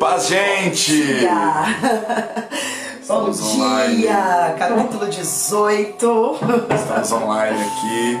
Paz, 0.00 0.26
gente! 0.26 1.04
Bom 3.06 3.30
dia! 3.30 3.44
Online. 3.44 4.06
Capítulo 4.58 5.06
18. 5.06 6.38
Estamos 6.74 7.12
online 7.12 7.62
aqui. 7.62 8.20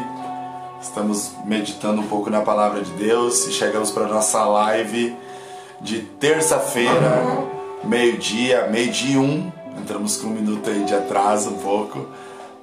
Estamos 0.80 1.32
meditando 1.44 2.00
um 2.00 2.06
pouco 2.06 2.30
na 2.30 2.42
palavra 2.42 2.80
de 2.82 2.92
Deus 2.92 3.44
e 3.48 3.52
chegamos 3.52 3.90
para 3.90 4.06
nossa 4.06 4.44
live 4.44 5.16
de 5.80 6.00
terça-feira, 6.00 7.44
meio-dia, 7.82 8.68
meio-dia 8.68 9.18
um. 9.18 9.50
Entramos 9.80 10.16
com 10.16 10.28
um 10.28 10.30
minuto 10.30 10.70
aí 10.70 10.84
de 10.84 10.94
atraso 10.94 11.50
um 11.50 11.58
pouco, 11.58 12.06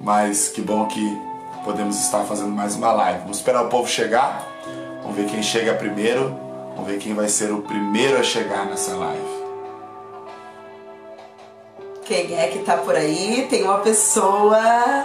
mas 0.00 0.48
que 0.48 0.62
bom 0.62 0.86
que 0.86 1.18
podemos 1.64 2.00
estar 2.00 2.24
fazendo 2.24 2.50
mais 2.50 2.74
uma 2.76 2.92
live. 2.92 3.20
Vamos 3.20 3.36
esperar 3.36 3.64
o 3.64 3.68
povo 3.68 3.86
chegar. 3.86 4.42
Vamos 5.02 5.16
ver 5.16 5.26
quem 5.26 5.42
chega 5.42 5.74
primeiro 5.74 6.47
Vamos 6.78 6.92
ver 6.92 7.00
quem 7.00 7.12
vai 7.12 7.28
ser 7.28 7.50
o 7.50 7.60
primeiro 7.60 8.20
a 8.20 8.22
chegar 8.22 8.64
nessa 8.64 8.94
live. 8.94 9.38
Quem 12.04 12.38
é 12.38 12.46
que 12.46 12.60
tá 12.60 12.76
por 12.76 12.94
aí? 12.94 13.48
Tem 13.50 13.64
uma 13.64 13.78
pessoa. 13.78 15.04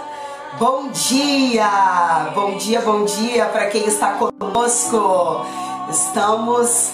Bom 0.56 0.86
dia! 0.90 2.30
Bom 2.32 2.56
dia, 2.56 2.80
bom 2.80 3.04
dia 3.04 3.46
para 3.46 3.66
quem 3.66 3.86
está 3.88 4.12
conosco. 4.12 5.44
Estamos 5.90 6.92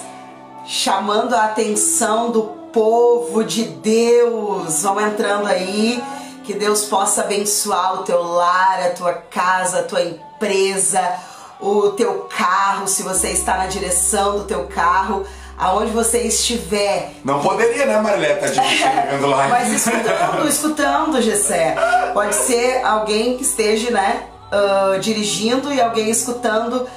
chamando 0.65 1.35
a 1.35 1.45
atenção 1.45 2.31
do 2.31 2.41
povo 2.73 3.43
de 3.43 3.65
Deus. 3.65 4.81
Vão 4.81 4.99
entrando 4.99 5.45
aí. 5.45 6.03
Que 6.43 6.55
Deus 6.55 6.85
possa 6.85 7.21
abençoar 7.21 8.01
o 8.01 8.03
teu 8.03 8.23
lar, 8.23 8.81
a 8.81 8.89
tua 8.89 9.13
casa, 9.13 9.81
a 9.81 9.83
tua 9.83 10.01
empresa, 10.01 10.99
o 11.61 11.91
teu 11.91 12.27
carro, 12.35 12.87
se 12.87 13.03
você 13.03 13.29
está 13.29 13.57
na 13.57 13.67
direção 13.67 14.39
do 14.39 14.43
teu 14.45 14.65
carro, 14.65 15.25
aonde 15.57 15.91
você 15.91 16.21
estiver. 16.23 17.13
Não 17.23 17.39
poderia, 17.39 17.85
né, 17.85 18.01
Marileta, 18.01 18.47
chegando 18.51 19.27
lá. 19.27 19.47
Mas 19.47 19.71
escutando, 19.71 20.47
escutando, 20.47 21.21
Gessé. 21.21 21.75
Pode 22.13 22.33
ser 22.33 22.83
alguém 22.83 23.37
que 23.37 23.43
esteja, 23.43 23.91
né, 23.91 24.23
uh, 24.51 24.99
dirigindo 24.99 25.71
e 25.71 25.79
alguém 25.79 26.09
escutando 26.09 26.87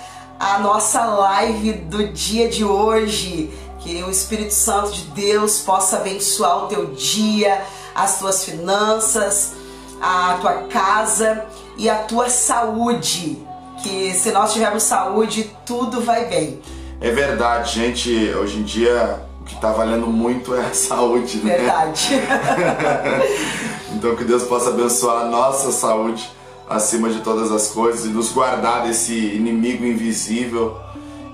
a 0.41 0.59
nossa 0.59 1.05
live 1.05 1.73
do 1.73 2.09
dia 2.09 2.49
de 2.49 2.65
hoje. 2.65 3.53
Que 3.81 4.03
o 4.03 4.11
Espírito 4.11 4.55
Santo 4.55 4.93
de 4.93 5.03
Deus 5.09 5.61
possa 5.61 5.97
abençoar 5.97 6.65
o 6.65 6.69
teu 6.69 6.87
dia, 6.87 7.63
as 7.95 8.19
tuas 8.19 8.43
finanças, 8.43 9.53
a 10.01 10.39
tua 10.41 10.55
casa 10.69 11.45
e 11.77 11.91
a 11.91 11.97
tua 11.97 12.31
saúde 12.31 13.45
que 13.85 14.15
se 14.15 14.33
nós 14.33 14.55
tivermos 14.55 14.83
saúde, 14.83 15.51
tudo 15.67 16.01
vai 16.01 16.25
bem. 16.25 16.59
É 17.03 17.11
verdade, 17.11 17.75
gente. 17.75 18.11
Hoje 18.35 18.59
em 18.59 18.63
dia 18.63 19.21
o 19.43 19.45
que 19.45 19.55
está 19.55 19.71
valendo 19.73 20.07
muito 20.07 20.55
é 20.55 20.61
a 20.61 20.73
saúde, 20.73 21.37
né? 21.45 21.59
Verdade. 21.59 22.09
então 23.93 24.17
que 24.17 24.25
Deus 24.25 24.45
possa 24.45 24.71
abençoar 24.71 25.27
a 25.27 25.27
nossa 25.27 25.71
saúde 25.71 26.27
acima 26.67 27.11
de 27.11 27.21
todas 27.21 27.53
as 27.53 27.69
coisas 27.69 28.07
e 28.07 28.09
nos 28.09 28.33
guardar 28.33 28.85
desse 28.85 29.13
inimigo 29.13 29.85
invisível 29.85 30.79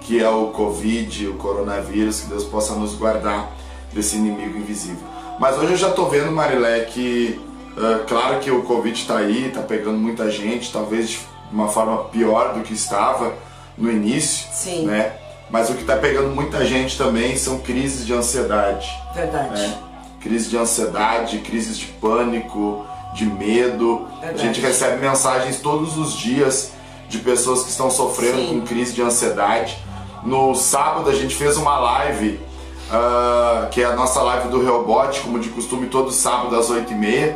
que 0.01 0.21
é 0.21 0.29
o 0.29 0.49
Covid, 0.49 1.29
o 1.29 1.35
coronavírus, 1.35 2.23
que 2.23 2.27
Deus 2.27 2.43
possa 2.43 2.75
nos 2.75 2.97
guardar 2.97 3.53
desse 3.93 4.17
inimigo 4.17 4.59
invisível. 4.59 5.07
Mas 5.39 5.57
hoje 5.57 5.75
eu 5.75 5.77
já 5.77 5.91
estou 5.91 6.11
vendo, 6.11 6.33
Marilé, 6.33 6.81
que 6.81 7.41
uh, 7.77 8.05
claro 8.09 8.41
que 8.41 8.51
o 8.51 8.63
Covid 8.63 8.99
está 8.99 9.19
aí, 9.19 9.47
está 9.47 9.61
pegando 9.61 9.99
muita 9.99 10.29
gente, 10.29 10.73
talvez 10.73 11.21
de 11.51 11.55
uma 11.55 11.69
forma 11.69 12.05
pior 12.05 12.55
do 12.55 12.63
que 12.63 12.73
estava 12.73 13.35
no 13.77 13.91
início, 13.91 14.49
Sim. 14.53 14.87
né? 14.87 15.13
Mas 15.51 15.69
o 15.69 15.75
que 15.75 15.81
está 15.81 15.97
pegando 15.97 16.29
muita 16.29 16.65
gente 16.65 16.97
também 16.97 17.37
são 17.37 17.59
crises 17.59 18.07
de 18.07 18.15
ansiedade. 18.15 18.89
Verdade. 19.13 19.61
Né? 19.61 19.79
Crise 20.21 20.49
de 20.49 20.57
ansiedade, 20.57 21.39
crises 21.39 21.77
de 21.77 21.87
pânico, 21.87 22.87
de 23.15 23.27
medo. 23.27 24.07
Verdade. 24.21 24.43
A 24.43 24.45
gente 24.47 24.61
recebe 24.61 25.01
mensagens 25.01 25.61
todos 25.61 25.99
os 25.99 26.17
dias 26.17 26.73
de 27.09 27.19
pessoas 27.19 27.65
que 27.65 27.71
estão 27.71 27.91
sofrendo 27.91 28.39
Sim. 28.39 28.61
com 28.61 28.67
crise 28.67 28.93
de 28.93 29.03
ansiedade. 29.03 29.77
No 30.23 30.55
sábado 30.55 31.11
a 31.11 31.15
gente 31.15 31.35
fez 31.35 31.57
uma 31.57 31.79
live, 31.81 32.39
uh, 32.91 33.69
que 33.71 33.83
é 33.83 33.87
a 33.87 33.97
nossa 33.97 34.23
live 34.23 34.49
do 34.49 34.63
Reobot, 34.63 35.21
como 35.21 35.41
de 35.41 35.49
costume, 35.49 35.89
todo 35.89 36.13
sábado 36.13 36.55
às 36.55 36.71
8h30. 36.71 37.35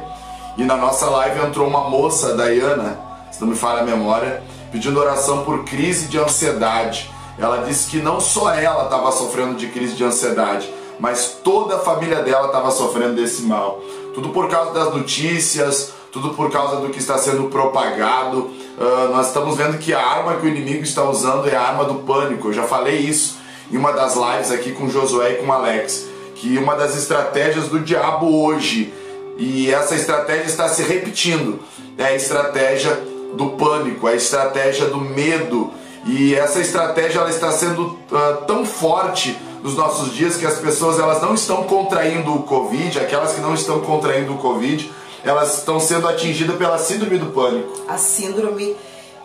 E 0.56 0.62
na 0.62 0.76
nossa 0.76 1.06
live 1.06 1.40
entrou 1.44 1.66
uma 1.66 1.90
moça, 1.90 2.32
a 2.32 2.36
Dayana, 2.36 2.96
se 3.34 3.40
não 3.40 3.48
me 3.48 3.56
falha 3.56 3.80
a 3.80 3.84
memória, 3.84 4.44
pedindo 4.70 5.00
oração 5.00 5.44
por 5.44 5.64
crise 5.64 6.06
de 6.06 6.16
ansiedade. 6.16 7.10
Ela 7.36 7.64
disse 7.66 7.90
que 7.90 7.98
não 7.98 8.20
só 8.20 8.54
ela 8.54 8.84
estava 8.84 9.10
sofrendo 9.10 9.56
de 9.56 9.66
crise 9.66 9.96
de 9.96 10.04
ansiedade, 10.04 10.72
mas 11.00 11.38
toda 11.42 11.74
a 11.74 11.78
família 11.80 12.22
dela 12.22 12.46
estava 12.46 12.70
sofrendo 12.70 13.16
desse 13.16 13.42
mal. 13.42 13.80
Tudo 14.14 14.28
por 14.28 14.48
causa 14.48 14.70
das 14.70 14.94
notícias, 14.94 15.92
tudo 16.12 16.30
por 16.34 16.48
causa 16.48 16.76
do 16.76 16.90
que 16.90 17.00
está 17.00 17.18
sendo 17.18 17.48
propagado. 17.48 18.38
Uh, 18.78 19.10
nós 19.10 19.26
estamos 19.26 19.56
vendo 19.56 19.78
que 19.78 19.92
a 19.92 20.00
arma 20.00 20.36
que 20.36 20.46
o 20.46 20.48
inimigo 20.48 20.84
está 20.84 21.02
usando 21.02 21.48
é 21.48 21.56
a 21.56 21.60
arma 21.60 21.84
do 21.86 21.96
pânico. 21.96 22.48
Eu 22.48 22.52
já 22.52 22.62
falei 22.62 22.98
isso 22.98 23.38
em 23.72 23.76
uma 23.76 23.90
das 23.90 24.14
lives 24.14 24.52
aqui 24.52 24.70
com 24.70 24.88
Josué 24.88 25.32
e 25.32 25.34
com 25.38 25.52
Alex, 25.52 26.06
que 26.36 26.56
uma 26.56 26.76
das 26.76 26.96
estratégias 26.96 27.66
do 27.66 27.80
diabo 27.80 28.44
hoje, 28.44 28.94
e 29.36 29.74
essa 29.74 29.96
estratégia 29.96 30.46
está 30.46 30.68
se 30.68 30.84
repetindo, 30.84 31.58
é 31.98 32.04
a 32.04 32.14
estratégia 32.14 33.13
do 33.36 33.50
pânico, 33.50 34.06
a 34.06 34.14
estratégia 34.14 34.86
do 34.86 35.00
medo. 35.00 35.72
E 36.06 36.34
essa 36.34 36.60
estratégia 36.60 37.20
ela 37.20 37.30
está 37.30 37.50
sendo 37.50 37.82
uh, 37.82 38.44
tão 38.46 38.64
forte 38.66 39.36
nos 39.62 39.74
nossos 39.74 40.14
dias 40.14 40.36
que 40.36 40.46
as 40.46 40.58
pessoas 40.58 40.98
elas 40.98 41.22
não 41.22 41.34
estão 41.34 41.64
contraindo 41.64 42.34
o 42.34 42.42
Covid, 42.42 42.98
aquelas 42.98 43.32
que 43.32 43.40
não 43.40 43.54
estão 43.54 43.80
contraindo 43.80 44.34
o 44.34 44.38
Covid, 44.38 44.92
elas 45.24 45.58
estão 45.58 45.80
sendo 45.80 46.06
atingidas 46.06 46.56
pela 46.56 46.76
síndrome 46.76 47.16
do 47.16 47.26
pânico. 47.26 47.72
A 47.88 47.96
síndrome 47.96 48.76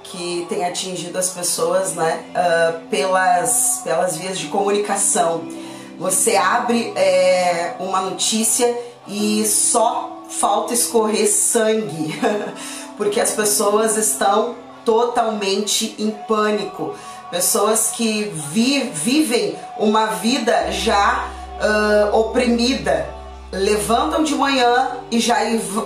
que 0.03 0.45
tem 0.49 0.65
atingido 0.65 1.17
as 1.17 1.29
pessoas 1.31 1.93
né, 1.93 2.23
uh, 2.29 2.87
pelas, 2.87 3.81
pelas 3.83 4.17
vias 4.17 4.39
de 4.39 4.47
comunicação. 4.47 5.43
Você 5.99 6.37
abre 6.37 6.93
é, 6.95 7.75
uma 7.79 8.01
notícia 8.01 8.73
e 9.05 9.45
só 9.45 10.23
falta 10.29 10.73
escorrer 10.73 11.27
sangue. 11.27 12.17
porque 12.99 13.21
as 13.21 13.31
pessoas 13.31 13.95
estão 13.95 14.55
totalmente 14.83 15.95
em 15.97 16.11
pânico. 16.11 16.93
Pessoas 17.31 17.91
que 17.95 18.23
vi, 18.51 18.91
vivem 18.93 19.57
uma 19.77 20.07
vida 20.07 20.69
já 20.69 21.29
uh, 21.61 22.17
oprimida, 22.17 23.07
levantam 23.53 24.21
de 24.21 24.35
manhã 24.35 24.97
e 25.09 25.17
já, 25.17 25.37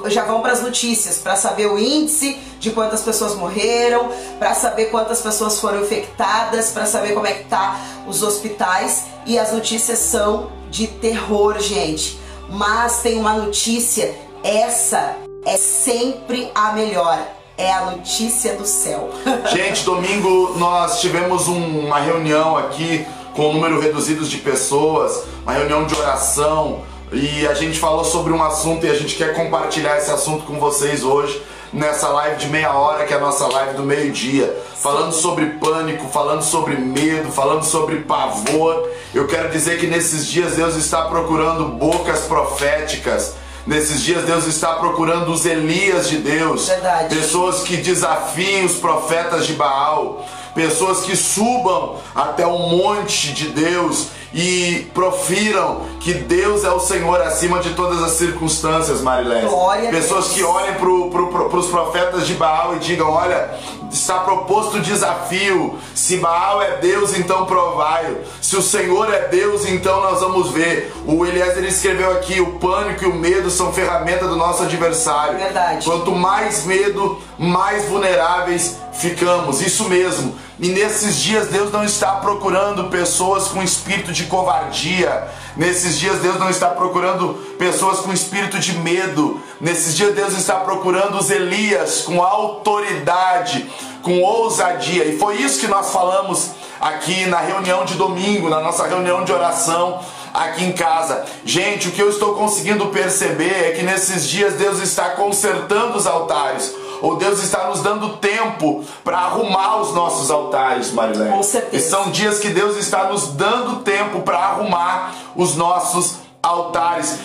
já 0.07 0.25
vão 0.25 0.41
para 0.41 0.53
as 0.53 0.63
notícias 0.63 1.19
para 1.19 1.35
saber 1.35 1.67
o 1.67 1.77
índice 1.77 2.35
de 2.59 2.71
quantas 2.71 3.03
pessoas 3.03 3.35
morreram, 3.35 4.09
para 4.39 4.55
saber 4.55 4.85
quantas 4.85 5.21
pessoas 5.21 5.59
foram 5.59 5.83
infectadas, 5.83 6.71
para 6.71 6.87
saber 6.87 7.13
como 7.13 7.27
é 7.27 7.33
que 7.33 7.43
tá 7.43 7.79
os 8.07 8.23
hospitais 8.23 9.03
e 9.27 9.37
as 9.37 9.51
notícias 9.51 9.99
são 9.99 10.51
de 10.71 10.87
terror, 10.87 11.59
gente. 11.59 12.19
Mas 12.49 13.01
tem 13.01 13.19
uma 13.19 13.33
notícia, 13.33 14.15
essa 14.43 15.22
é 15.45 15.57
sempre 15.57 16.49
a 16.53 16.73
melhor. 16.73 17.19
É 17.55 17.71
a 17.71 17.85
notícia 17.85 18.55
do 18.55 18.65
céu. 18.65 19.11
Gente, 19.53 19.83
domingo 19.83 20.55
nós 20.57 20.99
tivemos 20.99 21.47
um, 21.47 21.79
uma 21.85 21.99
reunião 21.99 22.57
aqui 22.57 23.05
com 23.35 23.49
um 23.49 23.53
número 23.53 23.79
reduzido 23.79 24.25
de 24.25 24.37
pessoas, 24.37 25.23
uma 25.43 25.53
reunião 25.53 25.85
de 25.85 25.95
oração, 25.95 26.81
e 27.11 27.45
a 27.45 27.53
gente 27.53 27.77
falou 27.77 28.03
sobre 28.03 28.33
um 28.33 28.43
assunto 28.43 28.85
e 28.85 28.89
a 28.89 28.95
gente 28.95 29.15
quer 29.15 29.35
compartilhar 29.35 29.97
esse 29.97 30.09
assunto 30.09 30.45
com 30.45 30.59
vocês 30.59 31.03
hoje 31.03 31.41
nessa 31.71 32.07
live 32.09 32.37
de 32.37 32.47
meia 32.47 32.73
hora, 32.73 33.05
que 33.05 33.13
é 33.13 33.17
a 33.17 33.19
nossa 33.19 33.47
live 33.47 33.75
do 33.75 33.83
meio-dia, 33.83 34.55
falando 34.75 35.11
sobre 35.11 35.45
pânico, 35.45 36.07
falando 36.09 36.43
sobre 36.43 36.75
medo, 36.75 37.31
falando 37.31 37.63
sobre 37.63 37.97
pavor. 37.97 38.89
Eu 39.13 39.27
quero 39.27 39.49
dizer 39.49 39.79
que 39.79 39.87
nesses 39.87 40.27
dias 40.27 40.55
Deus 40.55 40.75
está 40.75 41.03
procurando 41.03 41.65
bocas 41.69 42.21
proféticas 42.21 43.35
Nesses 43.65 44.01
dias 44.01 44.25
Deus 44.25 44.45
está 44.45 44.73
procurando 44.73 45.31
os 45.31 45.45
Elias 45.45 46.09
de 46.09 46.17
Deus. 46.17 46.67
Verdade. 46.67 47.15
Pessoas 47.15 47.61
que 47.63 47.77
desafiem 47.77 48.65
os 48.65 48.73
profetas 48.73 49.47
de 49.47 49.53
Baal. 49.53 50.25
Pessoas 50.53 51.01
que 51.01 51.15
subam 51.15 51.97
até 52.13 52.45
o 52.45 52.57
monte 52.57 53.33
de 53.33 53.49
Deus 53.49 54.09
e 54.33 54.89
profiram 54.93 55.81
que 55.99 56.13
Deus 56.13 56.63
é 56.63 56.71
o 56.71 56.79
Senhor 56.79 57.21
acima 57.21 57.59
de 57.59 57.71
todas 57.71 58.01
as 58.01 58.13
circunstâncias, 58.13 59.01
Marilés. 59.01 59.43
Pessoas 59.91 60.29
que 60.29 60.43
olhem 60.43 60.73
para 60.73 60.79
pro, 60.79 61.57
os 61.57 61.67
profetas 61.67 62.25
de 62.25 62.33
Baal 62.33 62.75
e 62.75 62.79
digam: 62.79 63.11
Olha, 63.11 63.51
está 63.91 64.19
proposto 64.19 64.77
o 64.77 64.81
desafio. 64.81 65.77
Se 65.93 66.17
Baal 66.17 66.61
é 66.61 66.77
Deus, 66.77 67.15
então 67.15 67.45
provai-o. 67.45 68.17
Se 68.41 68.57
o 68.57 68.61
Senhor 68.61 69.13
é 69.13 69.27
Deus, 69.27 69.67
então 69.67 70.01
nós 70.01 70.19
vamos 70.19 70.49
ver. 70.49 70.91
O 71.05 71.25
Eliezer 71.25 71.63
escreveu 71.65 72.11
aqui: 72.11 72.41
o 72.41 72.53
pânico 72.53 73.03
e 73.03 73.07
o 73.07 73.13
medo 73.13 73.51
são 73.51 73.71
ferramenta 73.71 74.27
do 74.27 74.35
nosso 74.35 74.63
adversário. 74.63 75.37
Verdade. 75.37 75.85
Quanto 75.85 76.11
mais 76.11 76.65
medo, 76.65 77.21
mais 77.37 77.85
vulneráveis 77.85 78.77
ficamos, 78.93 79.61
isso 79.61 79.89
mesmo. 79.89 80.35
E 80.59 80.69
nesses 80.69 81.17
dias 81.17 81.47
Deus 81.47 81.71
não 81.71 81.83
está 81.83 82.13
procurando 82.13 82.85
pessoas 82.85 83.47
com 83.47 83.63
espírito 83.63 84.11
de 84.11 84.25
covardia. 84.25 85.27
Nesses 85.57 85.97
dias 85.97 86.19
Deus 86.19 86.39
não 86.39 86.49
está 86.49 86.69
procurando 86.69 87.33
pessoas 87.57 87.99
com 87.99 88.13
espírito 88.13 88.59
de 88.59 88.77
medo. 88.77 89.41
Nesses 89.59 89.95
dias 89.95 90.13
Deus 90.13 90.37
está 90.37 90.55
procurando 90.55 91.17
os 91.17 91.29
Elias 91.29 92.01
com 92.01 92.21
autoridade, 92.21 93.69
com 94.01 94.21
ousadia. 94.21 95.05
E 95.05 95.17
foi 95.17 95.37
isso 95.37 95.59
que 95.59 95.67
nós 95.67 95.91
falamos 95.91 96.51
aqui 96.79 97.25
na 97.25 97.39
reunião 97.39 97.85
de 97.85 97.95
domingo, 97.95 98.49
na 98.49 98.59
nossa 98.59 98.85
reunião 98.87 99.23
de 99.23 99.31
oração 99.31 99.99
aqui 100.33 100.65
em 100.65 100.71
casa. 100.71 101.25
Gente, 101.45 101.87
o 101.87 101.91
que 101.91 102.01
eu 102.01 102.09
estou 102.09 102.33
conseguindo 102.33 102.87
perceber 102.87 103.69
é 103.69 103.71
que 103.71 103.83
nesses 103.83 104.27
dias 104.27 104.55
Deus 104.55 104.79
está 104.79 105.11
consertando 105.11 105.97
os 105.97 106.07
altares 106.07 106.82
ou 107.03 107.17
Deus 107.17 107.43
está 107.43 107.67
nos 107.67 107.81
dando 107.81 108.15
tempo 108.15 108.81
para 109.03 109.17
arrumar 109.17 109.81
os 109.81 109.93
nossos 109.93 110.31
altares, 110.31 110.89
Marilé. 110.93 111.29
Com 111.29 111.43
certeza. 111.43 111.75
E 111.75 111.89
são 111.89 112.09
dias 112.11 112.39
que 112.39 112.47
Deus 112.47 112.77
está 112.77 113.09
nos 113.09 113.33
dando 113.33 113.81
tempo 113.81 114.21
para 114.21 114.39
arrumar 114.39 115.13
os 115.35 115.53
nossos 115.57 115.95
altares. 116.05 116.22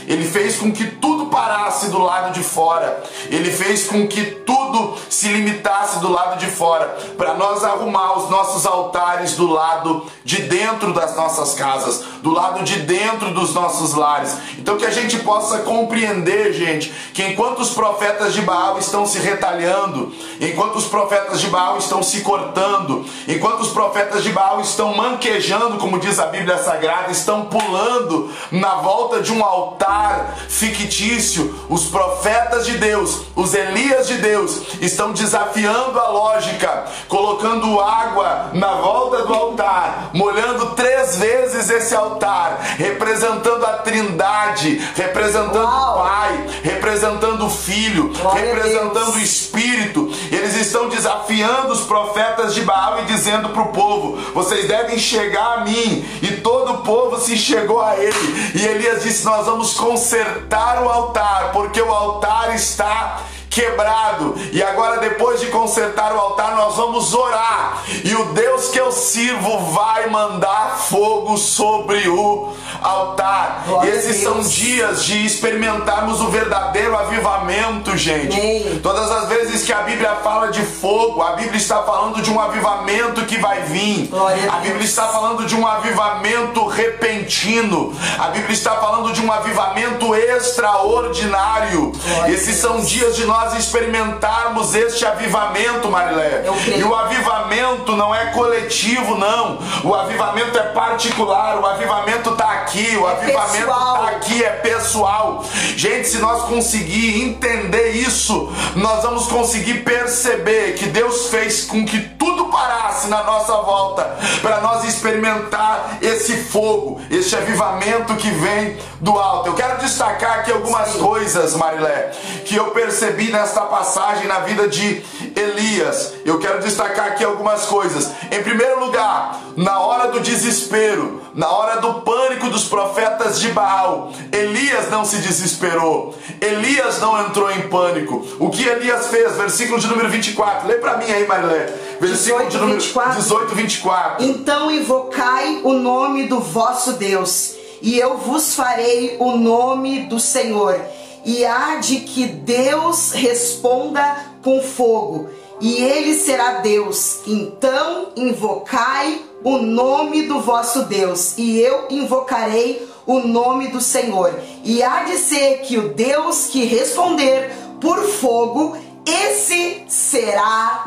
Ele 0.06 0.24
fez 0.24 0.56
com 0.56 0.70
que 0.70 0.86
tudo 0.86 1.26
parasse 1.26 1.88
do 1.90 1.98
lado 1.98 2.32
de 2.32 2.42
fora. 2.42 3.02
Ele 3.28 3.50
fez 3.50 3.86
com 3.86 4.06
que 4.06 4.24
tudo 4.24 4.96
se 5.08 5.28
limitasse 5.28 5.98
do 5.98 6.10
lado 6.10 6.38
de 6.38 6.46
fora, 6.46 6.96
para 7.16 7.34
nós 7.34 7.64
arrumar 7.64 8.18
os 8.18 8.30
nossos 8.30 8.64
altares 8.66 9.34
do 9.34 9.50
lado 9.50 10.06
de 10.24 10.42
dentro 10.42 10.92
das 10.92 11.16
nossas 11.16 11.54
casas, 11.54 12.04
do 12.22 12.30
lado 12.30 12.62
de 12.62 12.80
dentro 12.80 13.32
dos 13.32 13.54
nossos 13.54 13.94
lares. 13.94 14.36
Então 14.58 14.76
que 14.76 14.84
a 14.84 14.90
gente 14.90 15.18
possa 15.18 15.58
compreender, 15.58 16.52
gente, 16.52 16.92
que 17.12 17.24
enquanto 17.24 17.60
os 17.60 17.70
profetas 17.70 18.32
de 18.32 18.42
Baal 18.42 18.78
estão 18.78 19.06
se 19.06 19.18
retalhando, 19.18 20.12
enquanto 20.40 20.76
os 20.76 20.86
profetas 20.86 21.40
de 21.40 21.48
Baal 21.48 21.78
estão 21.78 22.02
se 22.02 22.20
cortando, 22.20 23.04
enquanto 23.26 23.60
os 23.60 23.70
profetas 23.70 24.22
de 24.22 24.30
Baal 24.30 24.60
estão 24.60 24.94
manquejando, 24.94 25.78
como 25.78 25.98
diz 25.98 26.18
a 26.18 26.26
Bíblia 26.26 26.58
Sagrada, 26.58 27.10
estão 27.10 27.46
pulando 27.46 28.30
na 28.52 28.76
volta 28.76 29.07
de 29.16 29.32
um 29.32 29.42
altar 29.42 30.36
fictício, 30.48 31.58
os 31.68 31.86
profetas 31.86 32.66
de 32.66 32.76
Deus, 32.76 33.22
os 33.34 33.54
Elias 33.54 34.06
de 34.06 34.18
Deus, 34.18 34.60
estão 34.80 35.12
desafiando 35.12 35.98
a 35.98 36.08
lógica, 36.08 36.84
colocando 37.08 37.80
água 37.80 38.50
na 38.52 38.74
volta 38.74 39.24
do 39.24 39.34
altar, 39.34 40.10
molhando 40.12 40.74
três 40.74 41.16
vezes 41.16 41.70
esse 41.70 41.94
altar, 41.94 42.58
representando 42.76 43.64
a 43.64 43.78
Trindade, 43.78 44.76
representando 44.94 45.64
Uau. 45.64 45.98
o 45.98 46.02
Pai, 46.02 46.46
representando 46.62 47.46
o 47.46 47.50
Filho, 47.50 48.12
Glória 48.12 48.44
representando 48.44 49.14
o 49.14 49.18
Espírito. 49.18 50.10
Eles 50.48 50.66
estão 50.66 50.88
desafiando 50.88 51.74
os 51.74 51.82
profetas 51.82 52.54
de 52.54 52.62
Baal 52.62 53.02
e 53.02 53.04
dizendo 53.04 53.50
para 53.50 53.60
o 53.60 53.68
povo: 53.68 54.16
vocês 54.32 54.66
devem 54.66 54.98
chegar 54.98 55.58
a 55.58 55.60
mim. 55.60 56.08
E 56.22 56.38
todo 56.38 56.72
o 56.72 56.78
povo 56.78 57.18
se 57.18 57.36
chegou 57.36 57.82
a 57.82 57.98
ele. 57.98 58.16
E 58.54 58.64
Elias 58.64 59.02
disse: 59.02 59.26
Nós 59.26 59.44
vamos 59.44 59.74
consertar 59.74 60.82
o 60.82 60.88
altar, 60.88 61.52
porque 61.52 61.82
o 61.82 61.92
altar 61.92 62.54
está 62.54 63.18
quebrado. 63.58 64.36
E 64.52 64.62
agora, 64.62 64.98
depois 64.98 65.40
de 65.40 65.46
consertar 65.46 66.14
o 66.14 66.18
altar, 66.18 66.54
nós 66.54 66.76
vamos 66.76 67.12
orar. 67.12 67.82
E 68.04 68.14
o 68.14 68.26
Deus 68.26 68.68
que 68.68 68.78
eu 68.78 68.92
sirvo 68.92 69.58
vai 69.72 70.08
mandar 70.08 70.78
fogo 70.88 71.36
sobre 71.36 72.08
o 72.08 72.52
altar. 72.80 73.64
Glória 73.66 73.90
Esses 73.90 74.22
são 74.22 74.40
dias 74.40 75.04
de 75.04 75.26
experimentarmos 75.26 76.20
o 76.20 76.28
verdadeiro 76.28 76.96
avivamento, 76.96 77.96
gente. 77.96 78.38
Amém. 78.38 78.80
Todas 78.80 79.10
as 79.10 79.28
vezes 79.28 79.64
que 79.64 79.72
a 79.72 79.82
Bíblia 79.82 80.16
fala 80.22 80.52
de 80.52 80.62
fogo, 80.62 81.20
a 81.20 81.32
Bíblia 81.32 81.56
está 81.56 81.82
falando 81.82 82.22
de 82.22 82.30
um 82.30 82.40
avivamento 82.40 83.24
que 83.24 83.38
vai 83.38 83.62
vir. 83.62 84.06
Glória 84.06 84.52
a 84.52 84.58
Bíblia 84.58 84.84
está 84.84 85.08
falando 85.08 85.44
de 85.44 85.56
um 85.56 85.66
avivamento 85.66 86.64
repentino. 86.66 87.92
A 88.18 88.28
Bíblia 88.28 88.52
está 88.52 88.76
falando 88.76 89.12
de 89.12 89.20
um 89.20 89.32
avivamento 89.32 90.14
extraordinário. 90.14 91.92
Glória 91.92 92.32
Esses 92.32 92.56
são 92.56 92.80
dias 92.80 93.16
de 93.16 93.24
nós 93.24 93.47
experimentarmos 93.54 94.74
este 94.74 95.04
avivamento, 95.06 95.88
Marilé. 95.90 96.44
E 96.76 96.82
o 96.82 96.94
avivamento 96.94 97.96
não 97.96 98.14
é 98.14 98.26
coletivo, 98.26 99.16
não. 99.16 99.58
O 99.84 99.94
avivamento 99.94 100.58
é 100.58 100.62
particular. 100.62 101.58
O 101.60 101.66
avivamento 101.66 102.30
está 102.30 102.52
aqui. 102.52 102.96
O 102.96 103.08
é 103.08 103.12
avivamento 103.12 103.70
está 103.70 104.08
aqui, 104.08 104.44
é 104.44 104.50
pessoal. 104.50 105.44
Gente, 105.76 106.08
se 106.08 106.18
nós 106.18 106.44
conseguir 106.44 107.22
entender 107.22 107.90
isso, 107.92 108.52
nós 108.74 109.02
vamos 109.02 109.26
conseguir 109.26 109.84
perceber 109.84 110.74
que 110.74 110.86
Deus 110.86 111.28
fez 111.28 111.64
com 111.64 111.84
que 111.84 112.00
tudo 112.00 112.46
parasse 112.46 113.08
na 113.08 113.22
nossa 113.22 113.54
volta 113.62 114.16
para 114.42 114.60
nós 114.60 114.84
experimentar 114.84 115.98
esse 116.02 116.36
fogo, 116.44 117.00
este 117.10 117.36
avivamento 117.36 118.14
que 118.16 118.30
vem 118.30 118.78
do 119.00 119.18
alto. 119.18 119.48
Eu 119.48 119.54
quero 119.54 119.78
destacar 119.78 120.40
aqui 120.40 120.52
algumas 120.52 120.88
Sim. 120.88 120.98
coisas, 120.98 121.54
Marilé, 121.54 122.10
que 122.44 122.56
eu 122.56 122.70
percebi 122.70 123.30
nesta 123.38 123.60
passagem 123.62 124.26
na 124.26 124.40
vida 124.40 124.66
de 124.66 125.00
Elias. 125.36 126.14
Eu 126.24 126.40
quero 126.40 126.60
destacar 126.60 127.06
aqui 127.06 127.22
algumas 127.22 127.66
coisas. 127.66 128.10
Em 128.32 128.42
primeiro 128.42 128.80
lugar, 128.80 129.40
na 129.56 129.78
hora 129.78 130.10
do 130.10 130.18
desespero, 130.18 131.22
na 131.34 131.48
hora 131.48 131.80
do 131.80 132.00
pânico 132.00 132.50
dos 132.50 132.64
profetas 132.64 133.38
de 133.38 133.48
Baal, 133.50 134.10
Elias 134.32 134.90
não 134.90 135.04
se 135.04 135.18
desesperou. 135.18 136.16
Elias 136.40 137.00
não 137.00 137.26
entrou 137.26 137.48
em 137.52 137.68
pânico. 137.68 138.26
O 138.40 138.50
que 138.50 138.66
Elias 138.66 139.06
fez? 139.06 139.36
Versículo 139.36 139.78
de 139.78 139.86
número 139.86 140.08
24. 140.08 140.66
Lê 140.66 140.74
para 140.74 140.96
mim 140.96 141.08
aí, 141.08 141.24
Marilé. 141.24 141.72
Versículo 142.00 142.44
18, 142.44 142.50
de 142.50 142.58
número 142.58 142.80
24. 142.80 143.22
18, 143.22 143.54
24. 143.54 144.24
Então 144.24 144.68
invocai 144.68 145.60
o 145.62 145.74
nome 145.74 146.26
do 146.26 146.40
vosso 146.40 146.94
Deus, 146.94 147.54
e 147.80 147.96
eu 147.96 148.16
vos 148.16 148.56
farei 148.56 149.16
o 149.20 149.36
nome 149.36 150.06
do 150.06 150.18
Senhor 150.18 150.97
e 151.24 151.44
há 151.44 151.76
de 151.76 152.00
que 152.00 152.26
Deus 152.26 153.12
responda 153.12 154.26
com 154.42 154.62
fogo, 154.62 155.28
e 155.60 155.82
ele 155.82 156.14
será 156.14 156.60
Deus. 156.60 157.20
Então 157.26 158.12
invocai 158.16 159.22
o 159.42 159.58
nome 159.58 160.22
do 160.26 160.40
vosso 160.40 160.84
Deus, 160.84 161.36
e 161.36 161.60
eu 161.60 161.86
invocarei 161.90 162.88
o 163.06 163.20
nome 163.20 163.68
do 163.68 163.80
Senhor. 163.80 164.38
E 164.64 164.82
há 164.82 165.04
de 165.04 165.16
ser 165.16 165.62
que 165.62 165.78
o 165.78 165.94
Deus 165.94 166.46
que 166.46 166.64
responder 166.64 167.50
por 167.80 167.98
fogo, 168.04 168.76
esse 169.06 169.84
será 169.88 170.86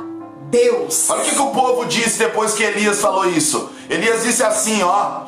Deus. 0.50 1.10
Olha 1.10 1.22
o 1.22 1.26
que, 1.26 1.36
que 1.36 1.42
o 1.42 1.52
povo 1.52 1.86
disse 1.86 2.20
depois 2.20 2.54
que 2.54 2.64
Elias 2.64 3.00
falou 3.00 3.28
isso. 3.28 3.70
Elias 3.90 4.24
disse 4.24 4.44
assim: 4.44 4.84
ó, 4.84 5.24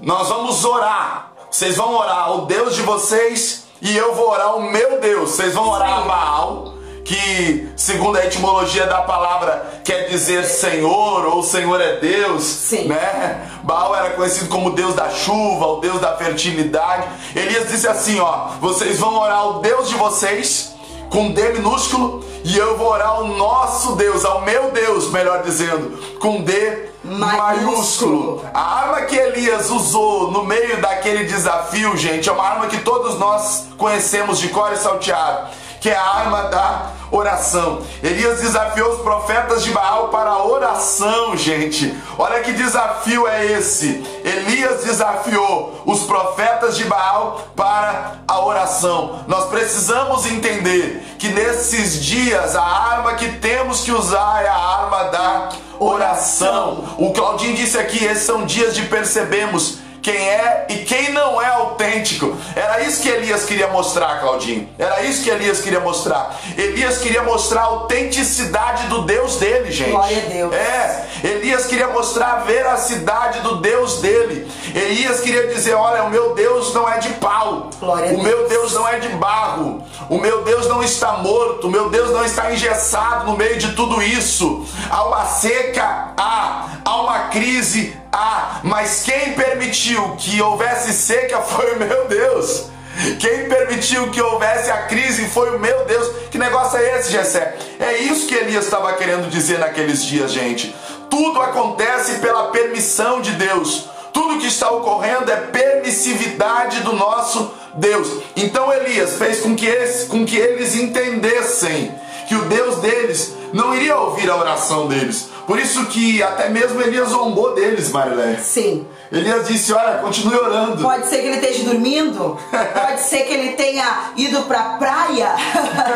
nós 0.00 0.28
vamos 0.28 0.64
orar. 0.64 1.32
Vocês 1.50 1.76
vão 1.76 1.94
orar 1.94 2.36
o 2.36 2.46
Deus 2.46 2.74
de 2.74 2.82
vocês 2.82 3.65
e 3.80 3.96
eu 3.96 4.14
vou 4.14 4.30
orar 4.30 4.56
o 4.56 4.62
meu 4.62 5.00
Deus. 5.00 5.30
Vocês 5.30 5.54
vão 5.54 5.68
orar 5.68 5.98
a 5.98 6.00
Baal, 6.02 6.74
que 7.04 7.68
segundo 7.76 8.18
a 8.18 8.24
etimologia 8.26 8.86
da 8.86 9.02
palavra 9.02 9.80
quer 9.84 10.08
dizer 10.08 10.44
Senhor 10.44 11.26
ou 11.26 11.42
Senhor 11.42 11.80
é 11.80 11.96
Deus, 11.96 12.42
Sim. 12.42 12.88
né? 12.88 13.50
Baal 13.62 13.94
era 13.94 14.10
conhecido 14.10 14.48
como 14.48 14.70
Deus 14.70 14.94
da 14.94 15.10
chuva, 15.10 15.66
o 15.66 15.80
Deus 15.80 16.00
da 16.00 16.16
fertilidade. 16.16 17.06
Elias 17.34 17.68
disse 17.68 17.86
assim, 17.86 18.18
ó: 18.20 18.48
"Vocês 18.60 18.98
vão 18.98 19.18
orar 19.18 19.46
o 19.48 19.60
Deus 19.60 19.88
de 19.88 19.94
vocês 19.94 20.75
com 21.10 21.32
D 21.32 21.50
minúsculo 21.50 22.24
e 22.44 22.56
eu 22.56 22.76
vou 22.78 22.88
orar 22.88 23.20
o 23.22 23.36
nosso 23.36 23.96
Deus, 23.96 24.24
ao 24.24 24.42
meu 24.42 24.70
Deus, 24.70 25.10
melhor 25.10 25.42
dizendo, 25.42 25.98
com 26.20 26.42
D 26.42 26.90
maiúsculo. 27.02 28.42
A 28.54 28.82
arma 28.82 29.02
que 29.02 29.16
Elias 29.16 29.70
usou 29.70 30.30
no 30.30 30.44
meio 30.44 30.80
daquele 30.80 31.24
desafio, 31.24 31.96
gente, 31.96 32.28
é 32.28 32.32
uma 32.32 32.44
arma 32.44 32.66
que 32.66 32.78
todos 32.78 33.18
nós 33.18 33.66
conhecemos 33.76 34.38
de 34.38 34.48
cor 34.48 34.72
e 34.72 34.76
salteado, 34.76 35.48
que 35.86 35.90
é 35.90 35.96
a 35.96 36.02
arma 36.02 36.42
da 36.48 36.90
oração. 37.12 37.80
Elias 38.02 38.40
desafiou 38.40 38.94
os 38.94 39.02
profetas 39.02 39.62
de 39.62 39.70
Baal 39.70 40.08
para 40.08 40.30
a 40.30 40.44
oração, 40.44 41.36
gente. 41.36 41.96
Olha 42.18 42.40
que 42.40 42.52
desafio 42.54 43.28
é 43.28 43.52
esse. 43.52 44.02
Elias 44.24 44.82
desafiou 44.82 45.80
os 45.86 46.02
profetas 46.02 46.76
de 46.76 46.82
Baal 46.86 47.46
para 47.54 48.14
a 48.26 48.44
oração. 48.44 49.24
Nós 49.28 49.44
precisamos 49.44 50.26
entender 50.26 51.06
que 51.20 51.28
nesses 51.28 52.04
dias 52.04 52.56
a 52.56 52.64
arma 52.64 53.14
que 53.14 53.38
temos 53.38 53.82
que 53.82 53.92
usar 53.92 54.42
é 54.42 54.48
a 54.48 54.58
arma 54.58 55.04
da 55.04 55.48
oração. 55.78 56.96
O 56.98 57.12
Claudinho 57.12 57.54
disse 57.54 57.78
aqui: 57.78 58.04
esses 58.04 58.26
são 58.26 58.44
dias 58.44 58.74
de 58.74 58.82
percebermos 58.86 59.85
quem 60.06 60.28
é 60.28 60.66
e 60.68 60.76
quem 60.84 61.10
não 61.10 61.42
é 61.42 61.46
autêntico. 61.46 62.36
Era 62.54 62.80
isso 62.82 63.02
que 63.02 63.08
Elias 63.08 63.44
queria 63.44 63.66
mostrar, 63.66 64.20
Claudinho. 64.20 64.68
Era 64.78 65.02
isso 65.02 65.24
que 65.24 65.30
Elias 65.30 65.60
queria 65.60 65.80
mostrar. 65.80 66.38
Elias 66.56 66.98
queria 66.98 67.24
mostrar 67.24 67.62
a 67.62 67.64
autenticidade 67.64 68.86
do 68.86 69.02
Deus 69.02 69.34
dele, 69.36 69.72
gente. 69.72 69.90
Glória 69.90 70.22
a 70.24 70.28
Deus. 70.28 70.54
É, 70.54 71.06
Elias 71.24 71.66
queria 71.66 71.88
mostrar 71.88 72.34
a 72.34 72.36
veracidade 72.44 73.40
do 73.40 73.56
Deus 73.56 74.00
dele. 74.00 74.48
Elias 74.72 75.18
queria 75.22 75.48
dizer: 75.48 75.74
Olha, 75.74 76.04
o 76.04 76.10
meu 76.10 76.36
Deus 76.36 76.72
não 76.72 76.88
é 76.88 76.98
de 76.98 77.08
pau, 77.14 77.70
Glória 77.80 78.10
a 78.10 78.14
o 78.14 78.22
meu 78.22 78.36
Deus. 78.36 78.56
Deus 78.66 78.74
não 78.74 78.88
é 78.88 78.98
de 78.98 79.08
barro, 79.10 79.84
o 80.08 80.18
meu 80.18 80.42
Deus 80.42 80.66
não 80.66 80.82
está 80.82 81.18
morto, 81.18 81.68
o 81.68 81.70
meu 81.70 81.88
Deus 81.88 82.10
não 82.10 82.24
está 82.24 82.52
engessado 82.52 83.26
no 83.26 83.36
meio 83.36 83.58
de 83.58 83.72
tudo 83.74 84.02
isso. 84.02 84.66
Há 84.90 85.04
uma 85.04 85.24
seca, 85.24 86.12
há, 86.16 86.68
há 86.84 86.96
uma 87.02 87.18
crise, 87.28 87.96
há, 88.12 88.60
mas 88.62 89.02
quem 89.02 89.32
permitiu 89.32 90.16
que 90.16 90.40
houvesse 90.40 90.92
seca 90.92 91.40
foi 91.40 91.74
o 91.74 91.78
meu 91.78 92.06
Deus. 92.06 92.70
Quem 93.18 93.48
permitiu 93.48 94.10
que 94.10 94.20
houvesse 94.20 94.70
a 94.70 94.82
crise 94.84 95.26
foi 95.26 95.54
o 95.54 95.58
meu 95.58 95.84
Deus. 95.84 96.28
Que 96.30 96.38
negócio 96.38 96.78
é 96.78 96.98
esse, 96.98 97.12
Jessé? 97.12 97.56
É 97.78 97.98
isso 97.98 98.26
que 98.26 98.34
Elias 98.34 98.64
estava 98.64 98.94
querendo 98.94 99.28
dizer 99.28 99.58
naqueles 99.58 100.04
dias, 100.04 100.32
gente. 100.32 100.74
Tudo 101.10 101.40
acontece 101.40 102.20
pela 102.20 102.48
permissão 102.48 103.20
de 103.20 103.32
Deus. 103.32 103.88
Tudo 104.12 104.38
que 104.38 104.46
está 104.46 104.70
ocorrendo 104.70 105.30
é 105.30 105.36
permissividade 105.36 106.80
do 106.80 106.94
nosso 106.94 107.52
Deus. 107.74 108.22
Então 108.34 108.72
Elias 108.72 109.16
fez 109.16 109.40
com 109.40 109.54
que 109.54 109.66
eles, 109.66 110.04
com 110.04 110.24
que 110.24 110.36
eles 110.36 110.74
entendessem 110.74 111.94
que 112.26 112.34
o 112.34 112.44
Deus 112.46 112.76
deles 112.78 113.34
não 113.52 113.74
iria 113.74 113.96
ouvir 113.96 114.30
a 114.30 114.36
oração 114.36 114.86
deles. 114.88 115.28
Por 115.46 115.58
isso 115.60 115.86
que 115.86 116.22
até 116.22 116.48
mesmo 116.48 116.82
Elias 116.82 117.10
zombou 117.10 117.54
deles, 117.54 117.90
Marilé. 117.90 118.36
Sim. 118.36 118.86
Elias 119.12 119.46
disse: 119.46 119.72
Olha, 119.72 119.98
continue 119.98 120.34
orando. 120.34 120.82
Pode 120.82 121.06
ser 121.06 121.18
que 121.18 121.26
ele 121.28 121.36
esteja 121.36 121.64
dormindo, 121.64 122.36
pode 122.74 123.00
ser 123.02 123.20
que 123.20 123.32
ele 123.32 123.52
tenha 123.52 124.10
ido 124.16 124.42
pra 124.42 124.76
praia, 124.78 125.32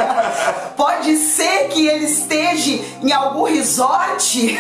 pode 0.76 1.16
ser 1.16 1.68
que 1.68 1.86
ele 1.86 2.04
esteja 2.04 2.80
em 3.02 3.12
algum 3.12 3.42
resort, 3.42 4.56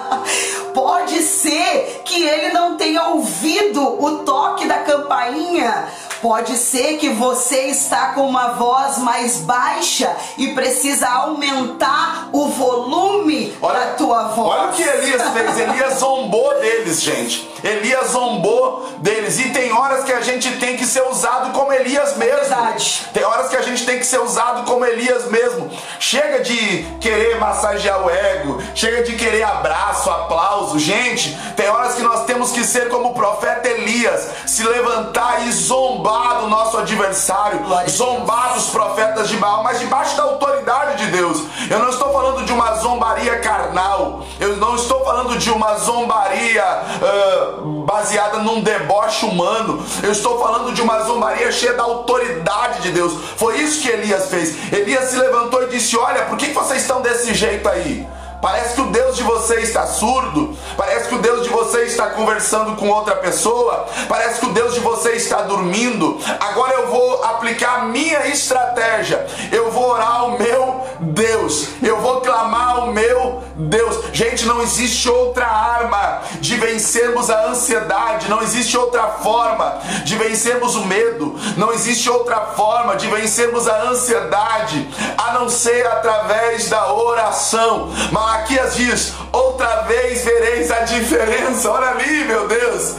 pode 0.72 1.20
ser 1.20 2.02
que 2.06 2.22
ele 2.22 2.52
não 2.54 2.76
tenha 2.76 3.08
ouvido 3.08 4.02
o 4.02 4.18
toque 4.24 4.66
da 4.66 4.78
campainha. 4.78 5.86
Pode 6.24 6.56
ser 6.56 6.96
que 6.96 7.10
você 7.10 7.64
está 7.66 8.14
com 8.14 8.26
uma 8.26 8.54
voz 8.54 8.96
mais 8.96 9.42
baixa 9.42 10.10
e 10.38 10.54
precisa 10.54 11.06
aumentar 11.06 12.30
o 12.32 12.48
volume 12.48 13.54
da 13.60 13.88
tua 13.88 14.28
voz. 14.28 14.48
Olha 14.58 14.70
o 14.70 14.72
que 14.72 14.82
Elias 14.82 15.22
fez. 15.34 15.58
Elias 15.58 15.98
zombou 15.98 16.58
deles, 16.60 17.02
gente. 17.02 17.46
Elias 17.64 18.10
zombou 18.10 18.86
deles. 18.98 19.40
E 19.40 19.48
tem 19.50 19.72
horas 19.72 20.04
que 20.04 20.12
a 20.12 20.20
gente 20.20 20.58
tem 20.58 20.76
que 20.76 20.84
ser 20.84 21.02
usado 21.04 21.50
como 21.52 21.72
Elias 21.72 22.14
mesmo. 22.16 22.34
Verdade. 22.34 23.06
Tem 23.12 23.24
horas 23.24 23.48
que 23.48 23.56
a 23.56 23.62
gente 23.62 23.86
tem 23.86 23.98
que 23.98 24.04
ser 24.04 24.20
usado 24.20 24.64
como 24.64 24.84
Elias 24.84 25.30
mesmo. 25.30 25.70
Chega 25.98 26.40
de 26.40 26.84
querer 27.00 27.38
massagear 27.38 28.04
o 28.04 28.10
ego. 28.10 28.62
Chega 28.74 29.02
de 29.02 29.16
querer 29.16 29.44
abraço, 29.44 30.10
aplauso. 30.10 30.78
Gente, 30.78 31.34
tem 31.56 31.68
horas 31.68 31.94
que 31.94 32.02
nós 32.02 32.26
temos 32.26 32.52
que 32.52 32.64
ser 32.64 32.90
como 32.90 33.10
o 33.10 33.14
profeta 33.14 33.66
Elias. 33.66 34.28
Se 34.44 34.62
levantar 34.62 35.46
e 35.46 35.52
zombar 35.52 36.40
do 36.42 36.48
nosso 36.48 36.76
adversário. 36.76 37.60
Zombar 37.88 38.54
dos 38.54 38.66
profetas 38.66 39.28
de 39.30 39.38
Baal. 39.38 39.62
Mas 39.62 39.80
debaixo 39.80 40.14
da 40.18 40.24
autoridade 40.24 41.04
de 41.04 41.12
Deus. 41.12 41.44
Eu 41.70 41.78
não 41.78 41.88
estou 41.88 42.12
falando 42.12 42.44
de 42.44 42.52
uma 42.52 42.74
zombaria 42.74 43.38
carnal. 43.38 44.22
Eu 44.38 44.56
não 44.56 44.76
estou 44.76 45.02
falando 45.02 45.38
de 45.38 45.50
uma 45.50 45.76
zombaria 45.76 46.62
ah, 46.62 47.53
baseada 47.86 48.38
num 48.38 48.60
deboche 48.60 49.24
humano. 49.26 49.84
Eu 50.02 50.12
estou 50.12 50.38
falando 50.40 50.72
de 50.72 50.82
uma 50.82 51.00
zombaria 51.02 51.50
cheia 51.52 51.74
da 51.74 51.82
autoridade 51.82 52.82
de 52.82 52.92
Deus. 52.92 53.12
Foi 53.36 53.58
isso 53.58 53.82
que 53.82 53.88
Elias 53.88 54.28
fez. 54.28 54.72
Elias 54.72 55.10
se 55.10 55.16
levantou 55.16 55.62
e 55.62 55.68
disse: 55.68 55.96
Olha, 55.96 56.22
por 56.22 56.36
que 56.36 56.52
vocês 56.52 56.82
estão 56.82 57.02
desse 57.02 57.34
jeito 57.34 57.68
aí? 57.68 58.06
Parece 58.44 58.74
que 58.74 58.82
o 58.82 58.90
Deus 58.90 59.16
de 59.16 59.22
você 59.22 59.60
está 59.60 59.86
surdo. 59.86 60.54
Parece 60.76 61.08
que 61.08 61.14
o 61.14 61.18
Deus 61.18 61.44
de 61.44 61.48
você 61.48 61.84
está 61.84 62.08
conversando 62.08 62.76
com 62.76 62.90
outra 62.90 63.16
pessoa. 63.16 63.86
Parece 64.06 64.38
que 64.38 64.44
o 64.44 64.52
Deus 64.52 64.74
de 64.74 64.80
você 64.80 65.12
está 65.12 65.40
dormindo. 65.40 66.20
Agora 66.38 66.74
eu 66.74 66.88
vou 66.88 67.24
aplicar 67.24 67.78
a 67.78 67.84
minha 67.86 68.26
estratégia. 68.26 69.26
Eu 69.50 69.70
vou 69.70 69.88
orar 69.88 70.16
ao 70.16 70.38
meu 70.38 70.86
Deus. 71.00 71.68
Eu 71.82 71.98
vou 72.00 72.20
clamar 72.20 72.80
ao 72.80 72.88
meu 72.88 73.42
Deus. 73.56 74.04
Gente, 74.12 74.44
não 74.44 74.60
existe 74.60 75.08
outra 75.08 75.46
arma 75.46 76.20
de 76.38 76.56
vencermos 76.56 77.30
a 77.30 77.46
ansiedade. 77.46 78.28
Não 78.28 78.42
existe 78.42 78.76
outra 78.76 79.04
forma 79.22 79.78
de 80.04 80.16
vencermos 80.16 80.76
o 80.76 80.84
medo. 80.84 81.34
Não 81.56 81.72
existe 81.72 82.10
outra 82.10 82.40
forma 82.54 82.94
de 82.96 83.06
vencermos 83.06 83.66
a 83.66 83.84
ansiedade 83.84 84.86
a 85.16 85.32
não 85.32 85.48
ser 85.48 85.86
através 85.86 86.68
da 86.68 86.92
oração. 86.92 87.90
Malaquias 88.34 88.74
diz: 88.74 89.12
outra 89.32 89.82
vez 89.82 90.24
vereis 90.24 90.70
a 90.70 90.80
diferença. 90.80 91.70
Olha 91.70 91.90
ali, 91.90 92.24
meu 92.24 92.48
Deus, 92.48 92.94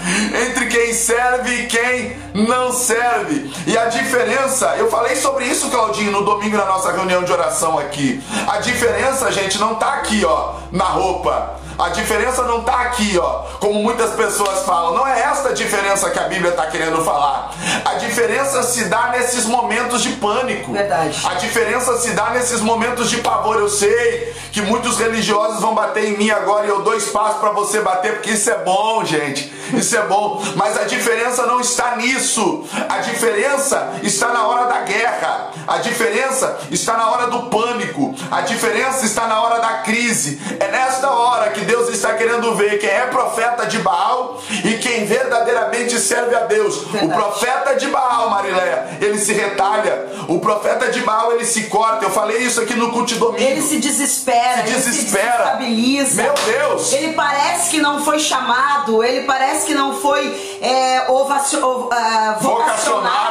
entre 0.47 0.67
quem 0.67 0.93
serve 0.93 1.53
e 1.53 1.67
quem 1.67 2.17
não 2.33 2.71
serve. 2.71 3.53
E 3.67 3.77
a 3.77 3.85
diferença, 3.85 4.75
eu 4.77 4.89
falei 4.89 5.15
sobre 5.17 5.45
isso, 5.45 5.69
Claudinho, 5.69 6.11
no 6.11 6.23
domingo 6.23 6.55
na 6.55 6.65
nossa 6.65 6.91
reunião 6.91 7.23
de 7.23 7.33
oração 7.33 7.77
aqui. 7.77 8.23
A 8.47 8.59
diferença, 8.59 9.29
gente, 9.29 9.59
não 9.59 9.75
tá 9.75 9.95
aqui, 9.95 10.23
ó, 10.25 10.53
na 10.71 10.85
roupa. 10.85 11.59
A 11.77 11.89
diferença 11.89 12.43
não 12.43 12.61
tá 12.63 12.81
aqui, 12.81 13.17
ó, 13.17 13.43
como 13.59 13.81
muitas 13.81 14.11
pessoas 14.11 14.65
falam. 14.65 14.95
Não 14.95 15.05
é 15.05 15.19
esta 15.21 15.49
a 15.49 15.53
diferença 15.53 16.09
que 16.09 16.17
a 16.17 16.23
Bíblia 16.23 16.51
está 16.51 16.67
querendo 16.67 17.03
falar. 17.03 17.51
A 17.83 17.95
diferença 17.95 18.63
se 18.63 18.85
dá 18.85 19.09
nesses 19.09 19.45
momentos 19.45 20.01
de 20.01 20.13
pânico. 20.13 20.71
Verdade. 20.71 21.21
A 21.25 21.33
diferença 21.33 21.97
se 21.97 22.11
dá 22.11 22.29
nesses 22.29 22.61
momentos 22.61 23.09
de 23.09 23.17
pavor. 23.17 23.57
Eu 23.57 23.67
sei 23.67 24.33
que 24.53 24.61
muitos 24.61 24.97
religiosos 24.99 25.59
vão 25.59 25.75
bater 25.75 26.05
em 26.05 26.17
mim 26.17 26.29
agora 26.29 26.65
e 26.65 26.69
eu 26.69 26.81
dou 26.81 26.95
espaço 26.95 27.39
para 27.39 27.51
você 27.51 27.81
bater, 27.81 28.13
porque 28.13 28.31
isso 28.31 28.49
é 28.49 28.57
bom, 28.59 29.03
gente. 29.03 29.53
Isso 29.73 29.97
é 29.97 30.01
bom. 30.03 30.41
Mas 30.55 30.77
a 30.77 30.83
diferença 30.83 31.45
não 31.45 31.59
está 31.59 31.97
nisso. 31.97 32.63
A 32.87 32.99
diferença 32.99 33.95
está 34.01 34.29
na 34.29 34.47
hora 34.47 34.67
da 34.67 34.79
guerra. 34.81 35.51
A 35.67 35.77
diferença 35.79 36.57
está 36.71 36.95
na 36.95 37.09
hora 37.09 37.27
do 37.27 37.43
pânico. 37.43 38.15
A 38.31 38.41
diferença 38.41 39.05
está 39.05 39.27
na 39.27 39.41
hora 39.41 39.59
da 39.59 39.79
crise. 39.79 40.39
É 40.59 40.67
nesta 40.69 41.09
hora 41.09 41.49
que 41.49 41.64
Deus 41.65 41.89
está 41.89 42.13
querendo 42.13 42.53
ver 42.55 42.79
quem 42.79 42.89
é 42.89 43.01
profeta 43.07 43.65
de 43.65 43.79
Baal 43.79 44.41
e 44.63 44.73
quem 44.77 45.05
verdadeiramente 45.05 45.99
serve 45.99 46.35
a 46.35 46.41
Deus. 46.41 46.83
Verdade. 46.85 47.05
O 47.05 47.15
profeta 47.15 47.75
de 47.75 47.87
Baal, 47.87 48.29
Marileia, 48.29 48.97
ele 49.01 49.17
se 49.19 49.33
retalha. 49.33 50.07
O 50.27 50.39
profeta 50.39 50.89
de 50.91 51.01
Baal, 51.01 51.33
ele 51.33 51.45
se 51.45 51.63
corta. 51.63 52.05
Eu 52.05 52.11
falei 52.11 52.37
isso 52.39 52.61
aqui 52.61 52.73
no 52.73 52.91
culto 52.91 53.13
de 53.13 53.19
domingo. 53.19 53.43
Ele 53.43 53.61
se 53.61 53.77
desespera, 53.77 54.63
Se 54.65 54.69
ele 54.73 54.81
se 54.81 54.89
desespera. 54.91 55.31
desestabiliza. 55.37 56.23
Meu 56.23 56.33
Deus! 56.33 56.93
Ele 56.93 57.13
parece 57.13 57.69
que 57.71 57.81
não 57.81 58.03
foi 58.03 58.19
chamado, 58.19 59.03
ele 59.03 59.25
parece 59.25 59.65
que 59.65 59.73
não 59.73 59.99
foi 59.99 60.57
é, 60.61 61.05
ovacio- 61.09 61.63
ov- 61.65 61.89
ah, 61.91 62.37
vocacionado. 62.39 62.75
Vocacionado. 62.75 63.24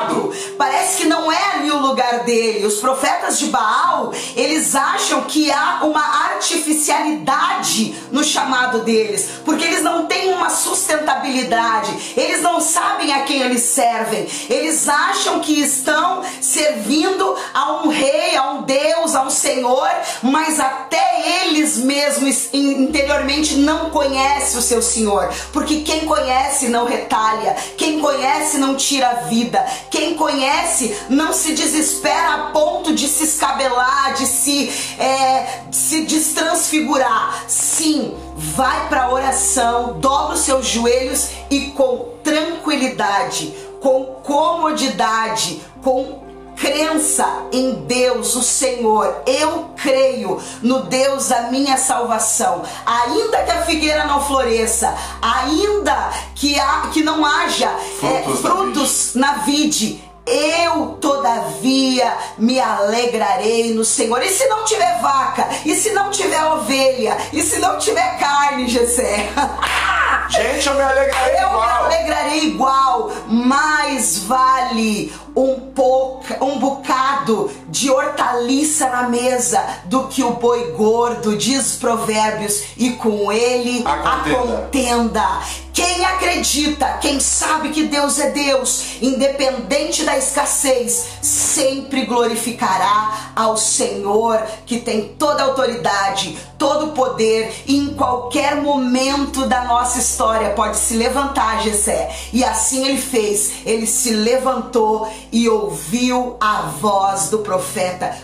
Lugar 1.94 2.24
dele. 2.24 2.66
Os 2.66 2.80
profetas 2.80 3.38
de 3.38 3.46
Baal, 3.46 4.12
eles 4.34 4.74
acham 4.74 5.22
que 5.22 5.50
há 5.52 5.84
uma 5.84 6.02
artificialidade 6.32 7.94
no 8.10 8.24
chamado 8.24 8.80
deles, 8.80 9.28
porque 9.44 9.64
eles 9.64 9.82
não 9.82 10.06
têm 10.06 10.32
uma 10.32 10.50
sustentabilidade, 10.50 12.14
eles 12.16 12.42
não 12.42 12.60
sabem 12.60 13.12
a 13.12 13.22
quem 13.22 13.42
eles 13.42 13.62
servem, 13.62 14.26
eles 14.50 14.88
acham 14.88 15.38
que 15.38 15.60
estão 15.60 16.22
servindo 16.40 17.36
a 17.52 17.82
um 17.82 17.88
rei, 17.88 18.36
a 18.36 18.50
um 18.52 18.62
Deus, 18.62 19.14
a 19.14 19.22
um 19.22 19.30
Senhor, 19.30 19.88
mas 20.22 20.58
até 20.58 21.44
eles 21.44 21.76
mesmos 21.76 22.48
interiormente 22.52 23.54
não 23.54 23.90
conhecem 23.90 24.58
o 24.58 24.62
seu 24.62 24.82
Senhor, 24.82 25.32
porque 25.52 25.82
quem 25.82 26.06
conhece 26.06 26.68
não 26.68 26.86
retalha, 26.86 27.54
quem 27.78 28.00
conhece 28.00 28.58
não 28.58 28.74
tira 28.74 29.10
a 29.10 29.14
vida, 29.26 29.64
quem 29.90 30.14
conhece 30.14 30.96
não 31.08 31.32
se 31.32 31.52
desespera 31.52 31.83
a 32.34 32.50
ponto 32.52 32.94
de 32.94 33.08
se 33.08 33.24
escabelar, 33.24 34.14
de 34.14 34.26
se, 34.26 34.68
é, 34.98 35.64
se 35.70 36.02
destransfigurar. 36.02 37.44
Sim, 37.46 38.14
vai 38.36 38.88
para 38.88 39.04
a 39.04 39.12
oração, 39.12 39.98
dobra 39.98 40.34
os 40.34 40.40
seus 40.40 40.66
joelhos 40.66 41.28
e 41.50 41.72
com 41.72 42.14
tranquilidade, 42.22 43.54
com 43.80 44.04
comodidade, 44.22 45.62
com 45.82 46.24
crença 46.56 47.26
em 47.52 47.74
Deus, 47.86 48.34
o 48.36 48.42
Senhor. 48.42 49.22
Eu 49.26 49.70
creio 49.76 50.40
no 50.62 50.84
Deus 50.84 51.28
da 51.28 51.42
minha 51.50 51.76
salvação. 51.76 52.62
Ainda 52.86 53.42
que 53.42 53.50
a 53.50 53.62
figueira 53.62 54.06
não 54.06 54.24
floresça, 54.24 54.94
ainda 55.20 56.10
que, 56.34 56.58
há, 56.58 56.88
que 56.92 57.02
não 57.02 57.24
haja 57.24 57.68
é, 58.02 58.22
Frutos 58.22 58.42
na 58.42 58.50
frutos 58.50 59.14
na 59.14 59.32
vide. 59.38 60.13
Eu, 60.26 60.96
todavia, 61.02 62.16
me 62.38 62.58
alegrarei 62.58 63.74
no 63.74 63.84
Senhor. 63.84 64.22
E 64.22 64.30
se 64.30 64.46
não 64.46 64.64
tiver 64.64 64.98
vaca? 65.00 65.46
E 65.66 65.74
se 65.74 65.90
não 65.90 66.10
tiver 66.10 66.42
ovelha? 66.44 67.16
E 67.30 67.42
se 67.42 67.58
não 67.58 67.78
tiver 67.78 68.18
carne, 68.18 68.66
Gessé? 68.66 69.28
Gente, 70.30 70.66
eu 70.66 70.74
me 70.74 70.82
alegrarei 70.82 71.34
eu 71.34 71.48
igual. 71.48 71.60
me 71.60 71.94
alegrarei 71.94 72.44
igual. 72.44 73.12
Mais 73.28 74.18
vale 74.20 75.12
um, 75.36 75.60
pouca, 75.74 76.42
um 76.42 76.58
bocado 76.58 77.50
de 77.74 77.90
hortaliça 77.90 78.88
na 78.88 79.08
mesa 79.08 79.60
do 79.86 80.06
que 80.06 80.22
o 80.22 80.34
boi 80.34 80.70
gordo, 80.76 81.36
diz 81.36 81.72
Provérbios, 81.72 82.62
e 82.76 82.90
com 82.90 83.32
ele 83.32 83.82
A 83.84 83.94
a 83.94 84.18
contenda. 84.20 84.56
contenda. 84.70 85.40
Quem 85.72 86.04
acredita, 86.04 86.98
quem 87.00 87.18
sabe 87.18 87.70
que 87.70 87.82
Deus 87.82 88.20
é 88.20 88.30
Deus, 88.30 89.02
independente 89.02 90.04
da 90.04 90.16
escassez, 90.16 91.04
sempre 91.20 92.06
glorificará 92.06 93.32
ao 93.34 93.56
Senhor 93.56 94.40
que 94.64 94.78
tem 94.78 95.16
toda 95.18 95.42
a 95.42 95.46
autoridade, 95.46 96.38
todo 96.56 96.86
o 96.86 96.92
poder 96.92 97.52
e 97.66 97.76
em 97.76 97.92
qualquer 97.94 98.54
momento 98.54 99.46
da 99.46 99.64
nossa 99.64 99.98
história 99.98 100.50
pode 100.50 100.76
se 100.76 100.94
levantar, 100.94 101.60
Jessé. 101.64 102.14
E 102.32 102.44
assim 102.44 102.86
ele 102.86 103.00
fez. 103.00 103.66
Ele 103.66 103.86
se 103.86 104.10
levantou 104.10 105.12
e 105.32 105.48
ouviu 105.48 106.36
a 106.40 106.62
voz 106.80 107.30
do 107.30 107.40
profeta. 107.40 107.63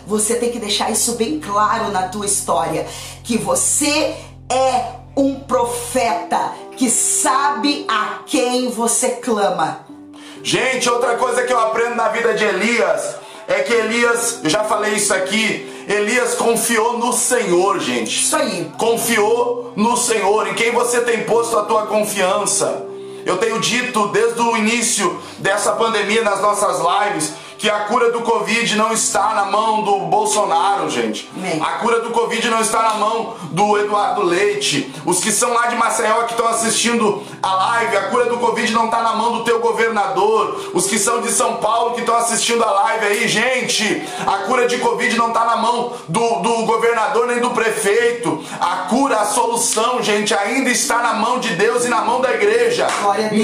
Você 0.07 0.35
tem 0.37 0.51
que 0.51 0.59
deixar 0.59 0.91
isso 0.91 1.13
bem 1.13 1.41
claro 1.41 1.91
na 1.91 2.09
tua 2.09 2.27
história, 2.27 2.87
que 3.25 3.39
você 3.39 4.15
é 4.49 5.01
um 5.17 5.41
profeta 5.41 6.53
que 6.77 6.89
sabe 6.89 7.85
a 7.89 8.21
quem 8.27 8.71
você 8.71 9.11
clama. 9.11 9.87
Gente, 10.43 10.89
outra 10.89 11.17
coisa 11.17 11.43
que 11.43 11.53
eu 11.53 11.61
aprendo 11.61 11.97
na 11.97 12.09
vida 12.09 12.33
de 12.35 12.45
Elias 12.45 13.17
é 13.47 13.61
que 13.61 13.73
Elias, 13.73 14.41
eu 14.45 14.49
já 14.49 14.65
falei 14.65 14.95
isso 14.95 15.13
aqui, 15.13 15.85
Elias 15.89 16.35
confiou 16.35 16.99
no 16.99 17.13
Senhor, 17.13 17.81
gente. 17.81 18.23
Isso 18.23 18.37
aí. 18.37 18.71
Confiou 18.79 19.73
no 19.75 19.97
Senhor. 19.97 20.47
Em 20.47 20.55
quem 20.55 20.71
você 20.71 21.01
tem 21.01 21.25
posto 21.25 21.59
a 21.59 21.65
tua 21.65 21.87
confiança? 21.87 22.87
Eu 23.27 23.39
tenho 23.39 23.61
dito 23.61 24.07
desde 24.09 24.41
o 24.41 24.57
início 24.57 25.21
dessa 25.39 25.73
pandemia 25.73 26.23
nas 26.23 26.41
nossas 26.41 26.79
lives 26.79 27.33
que 27.61 27.69
a 27.69 27.81
cura 27.81 28.11
do 28.11 28.23
Covid 28.23 28.75
não 28.75 28.91
está 28.91 29.35
na 29.35 29.45
mão 29.45 29.83
do 29.83 29.99
Bolsonaro, 30.07 30.89
gente. 30.89 31.31
Amém. 31.37 31.61
A 31.61 31.73
cura 31.73 32.01
do 32.01 32.09
Covid 32.09 32.49
não 32.49 32.63
está 32.63 32.83
na 32.83 32.95
mão 32.95 33.37
do 33.51 33.79
Eduardo 33.79 34.23
Leite. 34.23 34.91
Os 35.05 35.21
que 35.21 35.31
são 35.31 35.53
lá 35.53 35.67
de 35.67 35.77
Maceió 35.77 36.23
que 36.23 36.33
estão 36.33 36.49
assistindo 36.49 37.23
a 37.43 37.55
live, 37.55 37.99
a 37.99 38.03
cura 38.05 38.25
do 38.31 38.39
Covid 38.39 38.73
não 38.73 38.87
está 38.87 39.03
na 39.03 39.13
mão 39.13 39.33
do 39.33 39.45
teu 39.45 39.61
governador. 39.61 40.71
Os 40.73 40.87
que 40.87 40.99
são 40.99 41.21
de 41.21 41.31
São 41.31 41.57
Paulo 41.57 41.93
que 41.93 42.01
estão 42.01 42.17
assistindo 42.17 42.65
a 42.65 42.71
live 42.71 43.05
aí, 43.05 43.29
gente, 43.29 44.09
a 44.27 44.39
cura 44.47 44.67
de 44.67 44.79
Covid 44.79 45.15
não 45.19 45.29
está 45.29 45.45
na 45.45 45.57
mão 45.57 45.93
do, 46.09 46.37
do 46.37 46.65
governador 46.65 47.27
nem 47.27 47.41
do 47.41 47.51
prefeito. 47.51 48.43
A 48.59 48.87
cura, 48.89 49.17
a 49.17 49.27
solução, 49.27 50.03
gente, 50.03 50.33
ainda 50.33 50.71
está 50.71 51.03
na 51.03 51.13
mão 51.13 51.39
de 51.39 51.55
Deus 51.57 51.85
e 51.85 51.91
na 51.91 52.01
mão 52.01 52.23
da 52.23 52.33
igreja. 52.33 52.87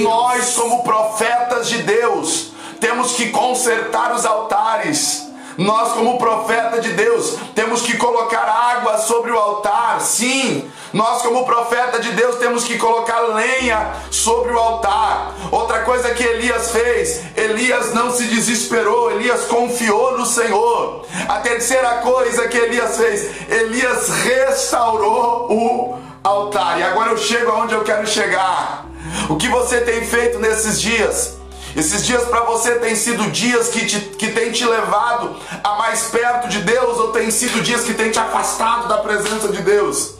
Nós, 0.02 0.54
como 0.54 0.82
profetas 0.82 1.68
de 1.68 1.82
Deus, 1.82 2.55
temos 2.86 3.14
que 3.14 3.30
consertar 3.30 4.14
os 4.14 4.24
altares. 4.24 5.26
Nós, 5.58 5.92
como 5.94 6.18
profeta 6.18 6.80
de 6.80 6.90
Deus, 6.90 7.36
temos 7.52 7.82
que 7.82 7.96
colocar 7.96 8.44
água 8.44 8.98
sobre 8.98 9.32
o 9.32 9.38
altar. 9.38 10.00
Sim, 10.00 10.70
nós, 10.92 11.20
como 11.22 11.44
profeta 11.44 11.98
de 11.98 12.12
Deus, 12.12 12.36
temos 12.36 12.62
que 12.62 12.78
colocar 12.78 13.20
lenha 13.34 13.92
sobre 14.08 14.52
o 14.52 14.58
altar. 14.58 15.34
Outra 15.50 15.80
coisa 15.80 16.14
que 16.14 16.22
Elias 16.22 16.70
fez: 16.70 17.22
Elias 17.36 17.92
não 17.92 18.12
se 18.12 18.24
desesperou, 18.24 19.10
Elias 19.10 19.46
confiou 19.46 20.16
no 20.16 20.24
Senhor. 20.24 21.04
A 21.28 21.40
terceira 21.40 22.02
coisa 22.02 22.46
que 22.46 22.56
Elias 22.56 22.96
fez: 22.96 23.50
Elias 23.50 24.10
restaurou 24.10 25.50
o 25.50 25.98
altar. 26.22 26.78
E 26.78 26.84
agora 26.84 27.10
eu 27.10 27.18
chego 27.18 27.50
aonde 27.50 27.74
eu 27.74 27.82
quero 27.82 28.06
chegar. 28.06 28.86
O 29.28 29.36
que 29.36 29.48
você 29.48 29.80
tem 29.80 30.06
feito 30.06 30.38
nesses 30.38 30.80
dias? 30.80 31.45
Esses 31.76 32.06
dias 32.06 32.24
para 32.24 32.40
você 32.40 32.76
tem 32.76 32.96
sido 32.96 33.30
dias 33.30 33.68
que, 33.68 33.84
te, 33.84 34.00
que 34.00 34.28
tem 34.28 34.50
te 34.50 34.64
levado 34.64 35.36
a 35.62 35.74
mais 35.74 36.04
perto 36.04 36.48
de 36.48 36.60
Deus 36.60 36.98
ou 36.98 37.08
tem 37.08 37.30
sido 37.30 37.60
dias 37.60 37.82
que 37.82 37.92
tem 37.92 38.10
te 38.10 38.18
afastado 38.18 38.88
da 38.88 38.96
presença 38.96 39.48
de 39.48 39.60
Deus? 39.60 40.14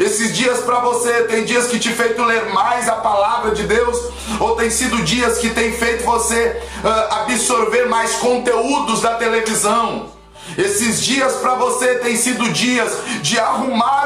Esses 0.00 0.34
dias 0.34 0.60
para 0.60 0.80
você 0.80 1.24
tem 1.24 1.44
dias 1.44 1.66
que 1.66 1.78
te 1.78 1.90
feito 1.90 2.22
ler 2.24 2.46
mais 2.46 2.88
a 2.88 2.94
palavra 2.94 3.50
de 3.50 3.64
Deus 3.64 4.08
ou 4.40 4.56
tem 4.56 4.70
sido 4.70 5.02
dias 5.02 5.36
que 5.36 5.50
tem 5.50 5.74
feito 5.74 6.02
você 6.02 6.62
ah, 6.82 7.24
absorver 7.24 7.86
mais 7.90 8.14
conteúdos 8.14 9.02
da 9.02 9.16
televisão? 9.16 10.10
Esses 10.56 11.02
dias 11.02 11.34
para 11.34 11.54
você 11.54 11.96
tem 11.96 12.16
sido 12.16 12.50
dias 12.52 12.90
de 13.20 13.38
arrumar 13.38 14.01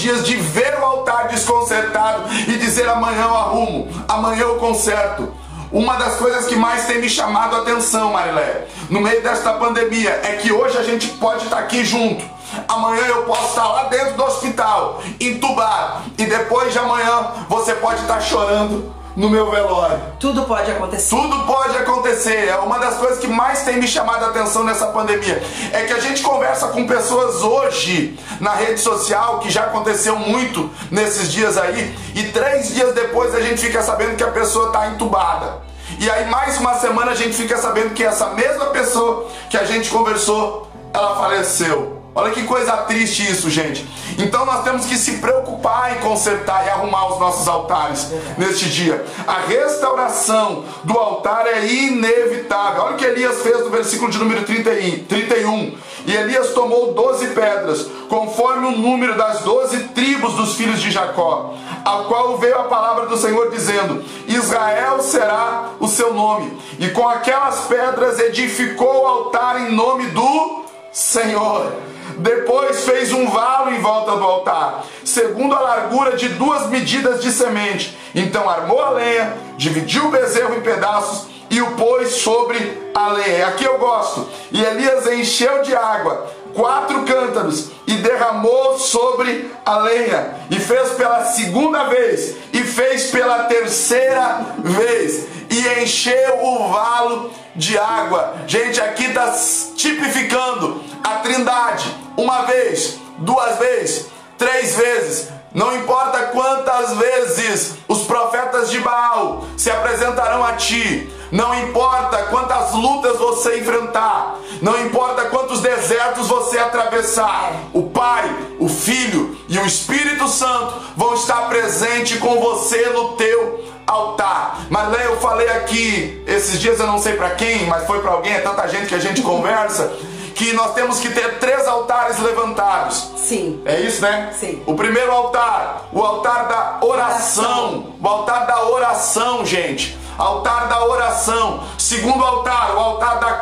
dias 0.00 0.24
de 0.24 0.36
ver 0.36 0.78
o 0.80 0.84
altar 0.84 1.28
desconcertado 1.28 2.32
e 2.48 2.56
dizer 2.56 2.88
amanhã 2.88 3.24
eu 3.24 3.36
arrumo, 3.36 3.88
amanhã 4.08 4.42
eu 4.42 4.56
conserto. 4.56 5.32
Uma 5.70 5.94
das 5.96 6.16
coisas 6.16 6.46
que 6.46 6.56
mais 6.56 6.86
tem 6.86 7.00
me 7.00 7.08
chamado 7.08 7.54
a 7.54 7.60
atenção, 7.60 8.12
Marilé, 8.12 8.66
no 8.88 9.00
meio 9.00 9.22
desta 9.22 9.52
pandemia, 9.52 10.20
é 10.24 10.32
que 10.32 10.52
hoje 10.52 10.76
a 10.76 10.82
gente 10.82 11.06
pode 11.08 11.44
estar 11.44 11.58
aqui 11.58 11.84
junto. 11.84 12.24
Amanhã 12.66 13.02
eu 13.06 13.22
posso 13.22 13.50
estar 13.50 13.68
lá 13.68 13.84
dentro 13.84 14.14
do 14.14 14.24
hospital, 14.24 15.00
entubado, 15.20 16.02
e 16.18 16.24
depois 16.24 16.72
de 16.72 16.78
amanhã 16.80 17.28
você 17.48 17.74
pode 17.74 18.00
estar 18.00 18.20
chorando 18.20 18.99
no 19.16 19.28
meu 19.28 19.50
velório. 19.50 20.00
Tudo 20.18 20.44
pode 20.44 20.70
acontecer. 20.70 21.16
Tudo 21.16 21.46
pode 21.46 21.76
acontecer. 21.76 22.48
É 22.48 22.56
uma 22.56 22.78
das 22.78 22.96
coisas 22.96 23.18
que 23.18 23.26
mais 23.26 23.62
tem 23.62 23.76
me 23.76 23.88
chamado 23.88 24.24
a 24.24 24.28
atenção 24.28 24.64
nessa 24.64 24.86
pandemia. 24.86 25.42
É 25.72 25.82
que 25.82 25.92
a 25.92 26.00
gente 26.00 26.22
conversa 26.22 26.68
com 26.68 26.86
pessoas 26.86 27.42
hoje 27.42 28.18
na 28.40 28.54
rede 28.54 28.80
social, 28.80 29.40
que 29.40 29.50
já 29.50 29.64
aconteceu 29.64 30.16
muito 30.16 30.70
nesses 30.90 31.30
dias 31.30 31.58
aí, 31.58 31.94
e 32.14 32.24
três 32.24 32.74
dias 32.74 32.94
depois 32.94 33.34
a 33.34 33.40
gente 33.40 33.60
fica 33.60 33.82
sabendo 33.82 34.16
que 34.16 34.24
a 34.24 34.30
pessoa 34.30 34.68
está 34.68 34.88
entubada. 34.88 35.58
E 35.98 36.08
aí 36.10 36.28
mais 36.30 36.58
uma 36.58 36.74
semana 36.78 37.12
a 37.12 37.14
gente 37.14 37.34
fica 37.34 37.58
sabendo 37.58 37.94
que 37.94 38.02
essa 38.02 38.28
mesma 38.30 38.66
pessoa 38.66 39.28
que 39.50 39.56
a 39.56 39.64
gente 39.64 39.90
conversou, 39.90 40.70
ela 40.94 41.16
faleceu. 41.16 41.99
Olha 42.20 42.32
que 42.32 42.42
coisa 42.44 42.72
triste 42.78 43.30
isso, 43.30 43.48
gente. 43.48 43.88
Então 44.18 44.44
nós 44.44 44.62
temos 44.62 44.84
que 44.84 44.96
se 44.96 45.12
preocupar 45.18 45.96
em 45.96 46.00
consertar 46.00 46.66
e 46.66 46.70
arrumar 46.70 47.12
os 47.12 47.18
nossos 47.18 47.48
altares 47.48 48.08
neste 48.36 48.68
dia. 48.68 49.02
A 49.26 49.40
restauração 49.40 50.64
do 50.84 50.98
altar 50.98 51.46
é 51.46 51.64
inevitável. 51.66 52.82
Olha 52.82 52.94
o 52.94 52.98
que 52.98 53.04
Elias 53.04 53.40
fez 53.42 53.60
no 53.60 53.70
versículo 53.70 54.10
de 54.10 54.18
número 54.18 54.44
30 54.44 54.70
e- 54.74 54.98
31. 54.98 55.74
E 56.06 56.14
Elias 56.14 56.52
tomou 56.52 56.92
doze 56.94 57.28
pedras, 57.28 57.86
conforme 58.08 58.66
o 58.68 58.78
número 58.78 59.16
das 59.16 59.40
doze 59.40 59.84
tribos 59.94 60.34
dos 60.34 60.54
filhos 60.54 60.80
de 60.80 60.90
Jacó, 60.90 61.54
ao 61.84 62.04
qual 62.04 62.38
veio 62.38 62.58
a 62.58 62.64
palavra 62.64 63.06
do 63.06 63.16
Senhor 63.16 63.50
dizendo: 63.50 64.04
Israel 64.26 65.00
será 65.00 65.70
o 65.78 65.86
seu 65.88 66.12
nome. 66.12 66.58
E 66.78 66.88
com 66.88 67.08
aquelas 67.08 67.60
pedras 67.60 68.18
edificou 68.18 69.02
o 69.02 69.06
altar 69.06 69.60
em 69.60 69.74
nome 69.74 70.06
do 70.08 70.59
Senhor. 70.92 71.72
Depois 72.18 72.84
fez 72.84 73.12
um 73.12 73.28
valo 73.28 73.70
em 73.70 73.80
volta 73.80 74.16
do 74.16 74.24
altar, 74.24 74.84
segundo 75.04 75.54
a 75.54 75.60
largura 75.60 76.16
de 76.16 76.28
duas 76.30 76.68
medidas 76.68 77.22
de 77.22 77.30
semente. 77.30 77.96
Então 78.14 78.48
armou 78.48 78.80
a 78.80 78.90
lenha, 78.90 79.36
dividiu 79.56 80.06
o 80.06 80.10
bezerro 80.10 80.56
em 80.56 80.60
pedaços 80.60 81.28
e 81.48 81.62
o 81.62 81.72
pôs 81.72 82.16
sobre 82.16 82.90
a 82.94 83.08
lenha. 83.12 83.46
Aqui 83.48 83.64
eu 83.64 83.78
gosto. 83.78 84.28
E 84.50 84.62
Elias 84.62 85.06
encheu 85.06 85.62
de 85.62 85.74
água 85.74 86.28
quatro 86.54 87.04
cântaros 87.04 87.70
e 87.86 87.94
derramou 87.94 88.78
sobre 88.78 89.50
a 89.64 89.78
lenha. 89.78 90.34
E 90.50 90.56
fez 90.56 90.90
pela 90.90 91.24
segunda 91.24 91.84
vez 91.84 92.36
fez 92.70 93.10
pela 93.10 93.44
terceira 93.44 94.54
vez 94.58 95.26
e 95.50 95.82
encheu 95.82 96.44
o 96.44 96.68
valo 96.68 97.30
de 97.56 97.76
água. 97.78 98.34
Gente, 98.46 98.80
aqui 98.80 99.06
está 99.06 99.34
tipificando 99.76 100.82
a 101.02 101.16
trindade. 101.16 101.94
Uma 102.16 102.42
vez, 102.42 102.98
duas 103.18 103.58
vezes, 103.58 104.06
três 104.38 104.76
vezes. 104.76 105.28
Não 105.52 105.76
importa 105.76 106.26
quantas 106.26 106.96
vezes 106.96 107.74
os 107.88 108.02
profetas 108.02 108.70
de 108.70 108.78
Baal 108.78 109.44
se 109.56 109.68
apresentarão 109.70 110.44
a 110.44 110.52
ti. 110.52 111.10
Não 111.32 111.52
importa 111.54 112.24
quantas 112.24 112.72
lutas 112.72 113.18
você 113.18 113.58
enfrentar. 113.58 114.36
Não 114.60 114.78
importa 114.84 115.26
quantos 115.26 115.60
desertos 115.60 116.28
você 116.28 116.58
atravessar. 116.58 117.52
O 117.72 117.84
Pai, 117.84 118.30
o 118.58 118.68
Filho 118.68 119.38
e 119.48 119.58
o 119.58 119.66
Espírito 119.66 120.28
Santo 120.28 120.74
vão 120.96 121.14
estar 121.14 121.48
presentes 121.48 122.18
com 122.18 122.40
você 122.40 122.86
no 122.90 123.10
teu 123.10 123.64
altar. 123.86 124.66
Mas 124.70 125.00
eu 125.04 125.18
falei 125.18 125.48
aqui, 125.48 126.22
esses 126.26 126.60
dias 126.60 126.78
eu 126.78 126.86
não 126.86 126.98
sei 126.98 127.14
para 127.14 127.30
quem, 127.30 127.66
mas 127.66 127.86
foi 127.86 128.00
para 128.00 128.12
alguém, 128.12 128.32
é 128.32 128.40
tanta 128.40 128.66
gente 128.68 128.86
que 128.86 128.94
a 128.94 129.00
gente 129.00 129.22
conversa, 129.22 129.92
que 130.34 130.52
nós 130.52 130.74
temos 130.74 131.00
que 131.00 131.10
ter 131.10 131.38
três 131.38 131.66
altares 131.66 132.18
levantados. 132.18 133.12
Sim. 133.16 133.60
É 133.64 133.80
isso, 133.80 134.00
né? 134.00 134.32
Sim. 134.38 134.62
O 134.66 134.74
primeiro 134.74 135.10
altar, 135.10 135.88
o 135.92 136.02
altar 136.02 136.48
da 136.48 136.86
oração. 136.86 137.94
O 138.00 138.08
altar 138.08 138.46
da 138.46 138.64
oração, 138.64 139.44
gente. 139.44 139.98
Altar 140.16 140.68
da 140.68 140.84
oração. 140.84 141.62
Segundo 141.78 142.24
altar, 142.24 142.74
o 142.74 142.78
altar 142.78 142.89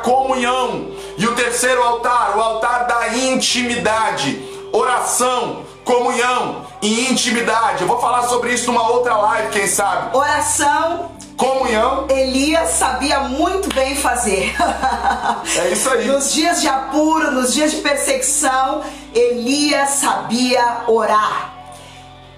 comunhão. 0.09 0.93
E 1.19 1.27
o 1.27 1.35
terceiro 1.35 1.83
altar, 1.83 2.37
o 2.39 2.41
altar 2.41 2.87
da 2.87 3.09
intimidade. 3.15 4.43
Oração, 4.73 5.65
comunhão 5.85 6.67
e 6.81 7.11
intimidade. 7.11 7.83
Eu 7.83 7.89
vou 7.89 8.01
falar 8.01 8.23
sobre 8.23 8.53
isso 8.55 8.73
numa 8.73 8.89
outra 8.91 9.17
live, 9.19 9.51
quem 9.51 9.67
sabe. 9.67 10.17
Oração 10.17 11.11
comunhão. 11.37 12.07
Elias 12.09 12.71
sabia 12.71 13.21
muito 13.21 13.73
bem 13.73 13.95
fazer. 13.95 14.55
É 15.57 15.69
isso 15.69 15.89
aí. 15.91 16.07
nos 16.07 16.33
dias 16.33 16.61
de 16.61 16.69
apuro, 16.69 17.31
nos 17.31 17.53
dias 17.53 17.71
de 17.71 17.77
perseguição, 17.79 18.83
Elias 19.15 19.91
sabia 19.91 20.85
orar. 20.89 21.58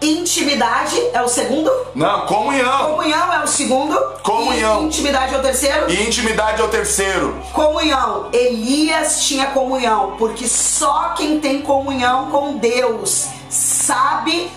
Intimidade 0.03 0.99
é 1.13 1.21
o 1.21 1.29
segundo? 1.29 1.71
Não, 1.95 2.27
comunhão. 2.27 2.97
Comunhão 2.97 3.35
é 3.35 3.45
o 3.45 3.47
segundo? 3.47 3.95
Comunhão. 4.23 4.83
E 4.83 4.87
intimidade 4.87 5.35
é 5.35 5.39
o 5.39 5.43
terceiro? 5.43 5.91
E 5.91 6.07
intimidade 6.07 6.61
é 6.61 6.65
o 6.65 6.69
terceiro. 6.69 7.37
Comunhão. 7.53 8.29
Elias 8.33 9.23
tinha 9.25 9.49
comunhão, 9.49 10.15
porque 10.19 10.49
só 10.49 11.11
quem 11.17 11.39
tem 11.39 11.61
comunhão 11.61 12.31
com 12.31 12.57
Deus 12.57 13.27
sabe 13.51 14.51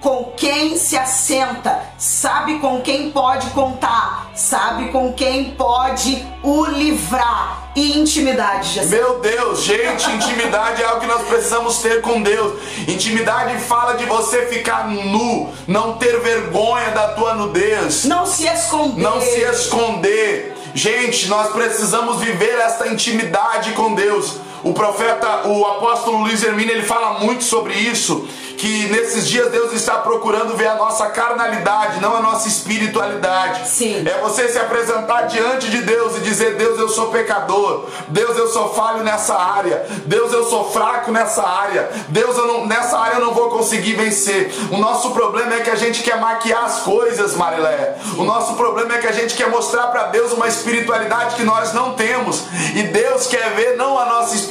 com 0.00 0.32
quem 0.36 0.76
se 0.76 0.96
assenta, 0.96 1.82
sabe 1.98 2.58
com 2.58 2.80
quem 2.80 3.10
pode 3.10 3.50
contar, 3.50 4.30
sabe 4.34 4.88
com 4.88 5.12
quem 5.12 5.50
pode 5.50 6.26
o 6.42 6.64
livrar. 6.64 7.70
E 7.76 7.98
intimidade, 7.98 8.70
Jesus. 8.70 8.90
Meu 8.90 9.20
Deus, 9.20 9.62
gente, 9.62 10.10
intimidade 10.10 10.82
é 10.82 10.86
algo 10.86 11.00
que 11.00 11.06
nós 11.06 11.22
precisamos 11.28 11.78
ter 11.78 12.00
com 12.00 12.20
Deus. 12.20 12.60
Intimidade 12.88 13.58
fala 13.60 13.94
de 13.94 14.06
você 14.06 14.46
ficar 14.46 14.88
nu, 14.88 15.52
não 15.68 15.92
ter 15.92 16.18
vergonha 16.20 16.90
da 16.90 17.08
tua 17.12 17.34
nudez. 17.34 18.04
Não 18.06 18.26
se 18.26 18.46
esconder. 18.46 19.00
Não 19.00 19.20
se 19.20 19.40
esconder. 19.42 20.56
Gente, 20.74 21.28
nós 21.28 21.52
precisamos 21.52 22.18
viver 22.18 22.58
esta 22.58 22.88
intimidade 22.88 23.72
com 23.72 23.94
Deus. 23.94 24.38
O 24.62 24.72
profeta, 24.72 25.48
o 25.48 25.64
apóstolo 25.64 26.18
Luiz 26.18 26.42
Hermínio, 26.42 26.72
ele 26.72 26.82
fala 26.82 27.20
muito 27.20 27.44
sobre 27.44 27.74
isso 27.74 28.28
que 28.60 28.88
nesses 28.88 29.26
dias 29.26 29.50
Deus 29.50 29.72
está 29.72 29.94
procurando 29.94 30.54
ver 30.54 30.68
a 30.68 30.74
nossa 30.74 31.06
carnalidade, 31.06 31.98
não 31.98 32.14
a 32.14 32.20
nossa 32.20 32.46
espiritualidade. 32.46 33.66
Sim. 33.66 34.04
É 34.06 34.20
você 34.20 34.48
se 34.48 34.58
apresentar 34.58 35.22
diante 35.22 35.70
de 35.70 35.80
Deus 35.80 36.18
e 36.18 36.20
dizer: 36.20 36.56
Deus, 36.56 36.78
eu 36.78 36.90
sou 36.90 37.06
pecador. 37.06 37.86
Deus, 38.08 38.36
eu 38.36 38.48
sou 38.48 38.74
falho 38.74 39.02
nessa 39.02 39.34
área. 39.34 39.86
Deus, 40.04 40.30
eu 40.30 40.44
sou 40.44 40.70
fraco 40.70 41.10
nessa 41.10 41.42
área. 41.42 41.88
Deus, 42.08 42.36
eu 42.36 42.46
não, 42.46 42.66
nessa 42.66 42.98
área 42.98 43.14
eu 43.14 43.24
não 43.24 43.32
vou 43.32 43.48
conseguir 43.48 43.94
vencer. 43.94 44.54
O 44.70 44.76
nosso 44.76 45.12
problema 45.12 45.54
é 45.54 45.60
que 45.60 45.70
a 45.70 45.76
gente 45.76 46.02
quer 46.02 46.20
maquiar 46.20 46.64
as 46.64 46.80
coisas, 46.80 47.34
Marilé. 47.34 47.96
O 48.18 48.24
nosso 48.24 48.54
problema 48.54 48.94
é 48.94 48.98
que 48.98 49.06
a 49.06 49.12
gente 49.12 49.34
quer 49.34 49.48
mostrar 49.48 49.86
para 49.86 50.08
Deus 50.08 50.32
uma 50.32 50.46
espiritualidade 50.46 51.36
que 51.36 51.44
nós 51.44 51.72
não 51.72 51.94
temos. 51.94 52.44
E 52.74 52.82
Deus 52.82 53.26
quer 53.26 53.54
ver 53.54 53.76
não 53.78 53.98
a 53.98 54.04
nossa 54.04 54.34
espiritualidade, 54.34 54.49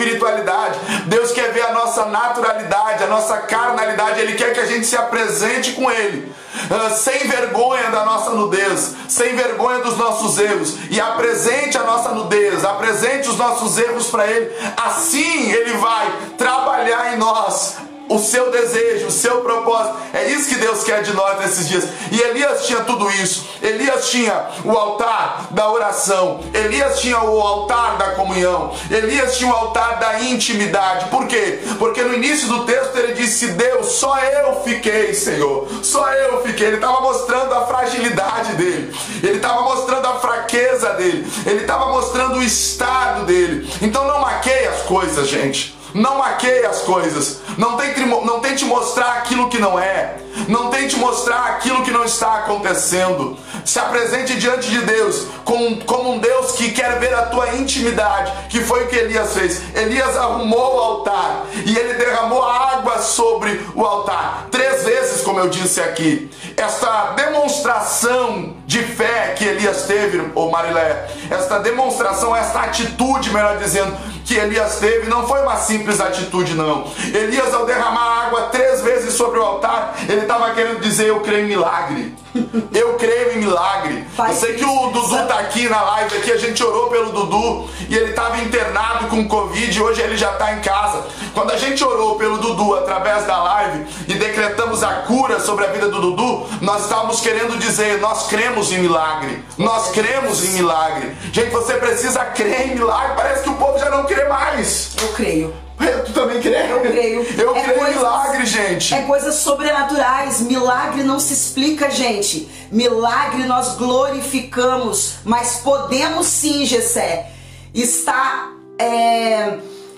Deus 1.05 1.31
quer 1.31 1.51
ver 1.51 1.63
a 1.63 1.73
nossa 1.73 2.05
naturalidade, 2.05 3.03
a 3.03 3.07
nossa 3.07 3.37
carnalidade. 3.37 4.19
Ele 4.19 4.33
quer 4.33 4.53
que 4.53 4.59
a 4.59 4.65
gente 4.65 4.85
se 4.85 4.95
apresente 4.95 5.73
com 5.73 5.89
Ele, 5.91 6.31
uh, 6.69 6.95
sem 6.95 7.27
vergonha 7.27 7.89
da 7.89 8.05
nossa 8.05 8.31
nudez, 8.31 8.95
sem 9.07 9.35
vergonha 9.35 9.79
dos 9.79 9.97
nossos 9.97 10.39
erros, 10.39 10.75
e 10.89 10.99
apresente 10.99 11.77
a 11.77 11.83
nossa 11.83 12.09
nudez, 12.09 12.63
apresente 12.63 13.29
os 13.29 13.37
nossos 13.37 13.77
erros 13.77 14.07
para 14.07 14.27
Ele. 14.27 14.51
Assim 14.77 15.51
Ele 15.51 15.73
vai 15.73 16.11
trabalhar 16.37 17.13
em 17.13 17.17
nós 17.17 17.88
o 18.09 18.17
seu 18.17 18.51
desejo, 18.51 19.07
o 19.07 19.11
seu 19.11 19.41
propósito. 19.41 19.95
É 20.13 20.27
isso 20.29 20.49
que 20.49 20.55
Deus 20.55 20.83
quer 20.83 21.03
de 21.03 21.13
nós 21.13 21.39
nesses 21.39 21.69
dias. 21.69 21.87
E 22.11 22.19
Elias 22.19 22.65
tinha 22.65 22.79
tudo 22.81 23.09
isso. 23.11 23.47
Elias 23.61 24.09
tinha 24.09 24.47
o 24.65 24.71
altar 24.71 25.47
da 25.51 25.71
oração. 25.71 26.39
Elias 26.53 26.99
tinha 26.99 27.21
o 27.21 27.39
altar 27.39 27.97
da 27.97 28.11
comunhão. 28.11 28.73
Elias 28.89 29.37
tinha 29.37 29.51
o 29.51 29.55
altar 29.55 29.99
da 29.99 30.21
intimidade. 30.21 31.05
Por 31.09 31.27
quê? 31.27 31.59
Porque 31.77 32.01
no 32.01 32.15
início 32.15 32.47
do 32.47 32.65
texto 32.65 32.97
ele 32.97 33.13
disse: 33.13 33.49
Deus, 33.49 33.91
só 33.93 34.17
eu 34.17 34.61
fiquei, 34.63 35.13
Senhor. 35.13 35.67
Só 35.83 36.11
eu 36.11 36.41
fiquei. 36.41 36.67
Ele 36.67 36.75
estava 36.77 37.01
mostrando 37.01 37.53
a 37.53 37.67
fragilidade 37.67 38.55
dele. 38.55 38.95
Ele 39.21 39.37
estava 39.37 39.61
mostrando 39.61 40.07
a 40.07 40.19
fraqueza 40.19 40.93
dele. 40.93 41.31
Ele 41.45 41.61
estava 41.61 41.87
mostrando 41.89 42.37
o 42.37 42.43
estado 42.43 43.25
dele. 43.25 43.71
Então 43.81 44.07
não 44.07 44.19
maqueie 44.21 44.67
as 44.67 44.81
coisas, 44.81 45.27
gente. 45.27 45.78
Não 45.93 46.17
maqueie 46.17 46.65
as 46.65 46.81
coisas. 46.81 47.39
Não 47.57 47.77
tente, 47.77 47.99
não 48.01 48.39
tente 48.39 48.65
mostrar 48.65 49.13
aquilo 49.13 49.49
que 49.49 49.57
não 49.57 49.79
é. 49.79 50.17
Não 50.47 50.69
tente 50.69 50.95
mostrar 50.97 51.45
aquilo 51.45 51.83
que 51.83 51.91
não 51.91 52.03
está 52.03 52.39
acontecendo. 52.39 53.37
Se 53.65 53.79
apresente 53.79 54.35
diante 54.37 54.69
de 54.69 54.81
Deus 54.81 55.27
como, 55.43 55.83
como 55.85 56.13
um 56.13 56.19
Deus 56.19 56.53
que 56.53 56.71
quer 56.71 56.99
ver 56.99 57.13
a 57.13 57.23
tua 57.23 57.55
intimidade, 57.55 58.31
que 58.49 58.61
foi 58.61 58.83
o 58.83 58.87
que 58.87 58.95
Elias 58.95 59.33
fez. 59.33 59.61
Elias 59.75 60.15
arrumou 60.15 60.75
o 60.75 60.79
altar 60.79 61.45
e 61.65 61.77
ele 61.77 61.93
derramou 61.93 62.43
água 62.43 62.99
sobre 62.99 63.59
o 63.75 63.85
altar. 63.85 64.47
Três 64.51 64.83
vezes, 64.83 65.21
como 65.21 65.39
eu 65.39 65.49
disse 65.49 65.81
aqui. 65.81 66.29
Esta 66.55 67.13
demonstração 67.15 68.55
de 68.65 68.83
fé 68.83 69.33
que 69.37 69.45
Elias 69.45 69.83
teve, 69.83 70.31
ô 70.35 70.49
Marilé, 70.49 71.07
esta 71.29 71.59
demonstração, 71.59 72.35
esta 72.35 72.61
atitude, 72.61 73.31
melhor 73.31 73.57
dizendo, 73.57 73.95
que 74.25 74.35
Elias 74.35 74.75
teve 74.75 75.09
não 75.09 75.27
foi 75.27 75.41
uma 75.41 75.55
simples 75.57 75.99
atitude, 75.99 76.53
não. 76.53 76.85
Elias, 77.13 77.51
ao 77.53 77.65
derramar 77.65 78.27
água 78.27 78.41
três 78.51 78.81
vezes 78.81 79.15
sobre 79.15 79.39
o 79.39 79.43
altar, 79.43 79.95
ele 80.07 80.21
estava 80.29 80.53
querendo 80.53 80.79
dizer: 80.79 81.07
Eu 81.07 81.21
creio 81.21 81.45
em 81.45 81.47
milagre. 81.47 82.15
Eu 82.71 82.93
creio 82.93 83.33
em 83.33 83.37
milagre. 83.39 84.05
Eu 84.17 84.33
sei 84.35 84.53
que 84.53 84.63
o 84.63 84.91
Dudu 84.91 85.27
tá 85.27 85.39
aqui 85.39 85.67
na 85.67 85.81
live 85.81 86.17
aqui, 86.17 86.31
a 86.31 86.37
gente 86.37 86.63
orou 86.63 86.87
pelo 86.89 87.11
Dudu 87.11 87.67
e 87.89 87.95
ele 87.95 88.11
estava 88.11 88.37
internado 88.37 89.07
com 89.07 89.27
Covid 89.27 89.75
e 89.75 89.81
hoje 89.81 90.01
ele 90.01 90.15
já 90.15 90.31
está 90.33 90.53
em 90.53 90.61
casa. 90.61 91.07
Quando 91.33 91.51
a 91.51 91.57
gente 91.57 91.83
orou 91.83 92.15
pelo 92.15 92.37
Dudu 92.37 92.75
através 92.75 93.25
da 93.25 93.41
live 93.41 93.85
e 94.07 94.13
decretamos 94.13 94.83
a 94.83 94.93
cura 95.07 95.39
sobre 95.39 95.65
a 95.65 95.69
vida 95.69 95.89
do 95.89 95.99
Dudu, 95.99 96.47
nós 96.61 96.83
estávamos 96.83 97.19
querendo 97.21 97.57
dizer: 97.57 97.99
nós 97.99 98.27
cremos 98.27 98.71
em 98.71 98.77
milagre. 98.79 99.43
Nós 99.57 99.89
cremos 99.89 100.43
em 100.45 100.49
milagre. 100.49 101.15
Gente, 101.33 101.49
você 101.49 101.73
precisa 101.73 102.23
crer 102.25 102.67
em 102.67 102.75
milagre. 102.75 103.15
Parece 103.15 103.43
que 103.43 103.49
o 103.49 103.55
povo 103.55 103.79
já 103.79 103.89
não 103.89 104.03
crê 104.03 104.25
mais. 104.25 104.95
Eu 105.01 105.07
creio. 105.13 105.68
Tu 106.05 106.13
também 106.13 106.41
crê? 106.41 106.71
Eu 106.71 106.81
creio. 106.81 107.21
Eu 107.37 107.55
é 107.55 107.63
creio 107.63 107.97
milagre, 107.97 108.45
gente. 108.45 108.93
É 108.93 109.01
coisas 109.03 109.35
sobrenaturais. 109.35 110.41
Milagre 110.41 111.03
não 111.03 111.19
se 111.19 111.33
explica, 111.33 111.89
gente. 111.89 112.49
Milagre 112.71 113.45
nós 113.45 113.75
glorificamos, 113.75 115.15
mas 115.23 115.57
podemos 115.57 116.27
sim, 116.27 116.65
Gessé, 116.65 117.31
estar 117.73 118.51
é, 118.77 119.57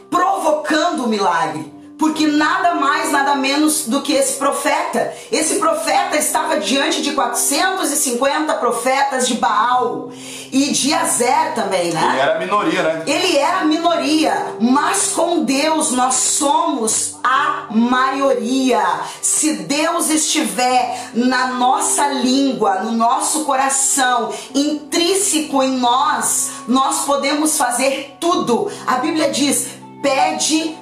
provocando 0.10 1.06
o 1.06 1.08
milagre 1.08 1.82
porque 2.02 2.26
nada 2.26 2.74
mais, 2.74 3.12
nada 3.12 3.36
menos 3.36 3.86
do 3.86 4.02
que 4.02 4.14
esse 4.14 4.34
profeta. 4.40 5.14
Esse 5.32 5.60
diante 6.62 7.02
de 7.02 7.12
450 7.12 8.54
profetas 8.56 9.28
de 9.28 9.36
Baal 9.36 10.10
e 10.52 10.72
de 10.72 10.94
Azer 10.94 11.54
também, 11.54 11.92
né? 11.92 12.10
Ele 12.12 12.20
era 12.20 12.40
minoria, 12.40 12.84
né? 12.84 13.04
Ele 13.06 13.38
era 13.38 13.66
minoria, 13.66 14.56
mas 14.60 15.08
com 15.08 15.44
Deus 15.44 15.92
nós 15.92 16.16
somos 16.16 17.16
a 17.24 17.68
maioria. 17.72 18.84
Se 19.22 19.54
Deus 19.64 20.10
estiver 20.10 21.12
na 21.14 21.48
nossa 21.48 22.08
língua, 22.08 22.82
no 22.82 22.92
nosso 22.92 23.46
coração, 23.46 24.34
intrínseco 24.54 25.62
em 25.62 25.78
nós, 25.78 26.52
nós 26.68 27.06
podemos 27.06 27.58
fazer 27.58 28.18
tudo. 28.20 28.72
A 28.88 28.98
Bíblia 28.98 29.30
diz: 29.30 29.70
pede 30.02 30.78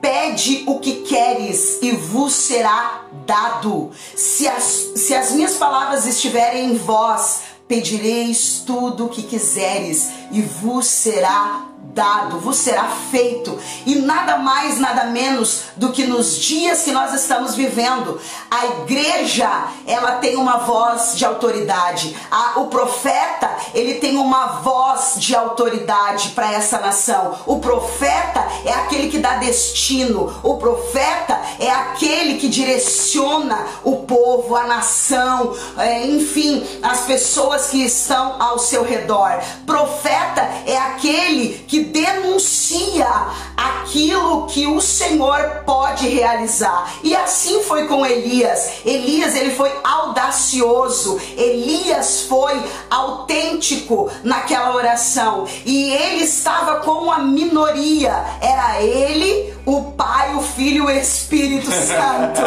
Pede 0.00 0.64
o 0.66 0.78
que 0.78 1.02
queres 1.02 1.78
e 1.82 1.92
vos 1.92 2.32
será 2.32 3.02
dado. 3.30 3.92
Se 4.16 4.48
as, 4.48 4.64
se 4.96 5.14
as 5.14 5.30
minhas 5.30 5.54
palavras 5.54 6.04
estiverem 6.04 6.72
em 6.72 6.76
vós, 6.76 7.42
pedireis 7.68 8.64
tudo 8.66 9.06
o 9.06 9.08
que 9.08 9.22
quiseres 9.22 10.10
e 10.32 10.42
vos 10.42 10.86
será 10.86 11.69
dado, 11.94 12.38
vos 12.38 12.56
será 12.56 12.84
feito. 13.10 13.58
E 13.86 13.96
nada 13.96 14.38
mais, 14.38 14.78
nada 14.78 15.04
menos 15.04 15.64
do 15.76 15.92
que 15.92 16.06
nos 16.06 16.36
dias 16.36 16.82
que 16.82 16.92
nós 16.92 17.14
estamos 17.14 17.54
vivendo. 17.54 18.20
A 18.50 18.66
igreja, 18.66 19.48
ela 19.86 20.12
tem 20.12 20.36
uma 20.36 20.58
voz 20.58 21.16
de 21.16 21.24
autoridade. 21.24 22.16
A, 22.30 22.60
o 22.60 22.66
profeta, 22.66 23.50
ele 23.74 23.94
tem 23.94 24.16
uma 24.16 24.60
voz 24.62 25.14
de 25.16 25.34
autoridade 25.34 26.30
para 26.30 26.52
essa 26.52 26.78
nação. 26.78 27.38
O 27.46 27.58
profeta 27.58 28.46
é 28.64 28.72
aquele 28.72 29.08
que 29.08 29.18
dá 29.18 29.36
destino. 29.36 30.40
O 30.42 30.56
profeta 30.56 31.40
é 31.58 31.70
aquele 31.70 32.38
que 32.38 32.48
direciona 32.48 33.66
o 33.84 33.96
povo, 34.04 34.54
a 34.56 34.66
nação, 34.66 35.54
é, 35.76 36.06
enfim, 36.06 36.66
as 36.82 37.00
pessoas 37.02 37.68
que 37.68 37.84
estão 37.84 38.40
ao 38.40 38.58
seu 38.58 38.82
redor. 38.82 39.40
Profeta 39.66 40.42
é 40.66 40.76
aquele 40.76 41.64
que 41.66 41.79
denuncia 41.80 43.08
aquilo 43.56 44.46
que 44.46 44.66
o 44.66 44.80
Senhor 44.80 45.62
pode 45.66 46.08
realizar. 46.08 46.94
E 47.02 47.14
assim 47.14 47.62
foi 47.62 47.86
com 47.86 48.04
Elias. 48.04 48.80
Elias 48.84 49.34
ele 49.34 49.54
foi 49.54 49.70
audacioso. 49.82 51.20
Elias 51.36 52.22
foi 52.22 52.60
autêntico 52.88 54.10
naquela 54.22 54.74
oração 54.74 55.46
e 55.64 55.92
ele 55.92 56.24
estava 56.24 56.80
com 56.80 57.10
a 57.10 57.18
minoria. 57.18 58.24
Era 58.40 58.82
ele, 58.82 59.52
o 59.66 59.92
Pai, 59.92 60.34
o 60.34 60.42
Filho 60.42 60.90
e 60.90 60.94
o 60.94 61.00
Espírito 61.00 61.70
Santo. 61.70 62.40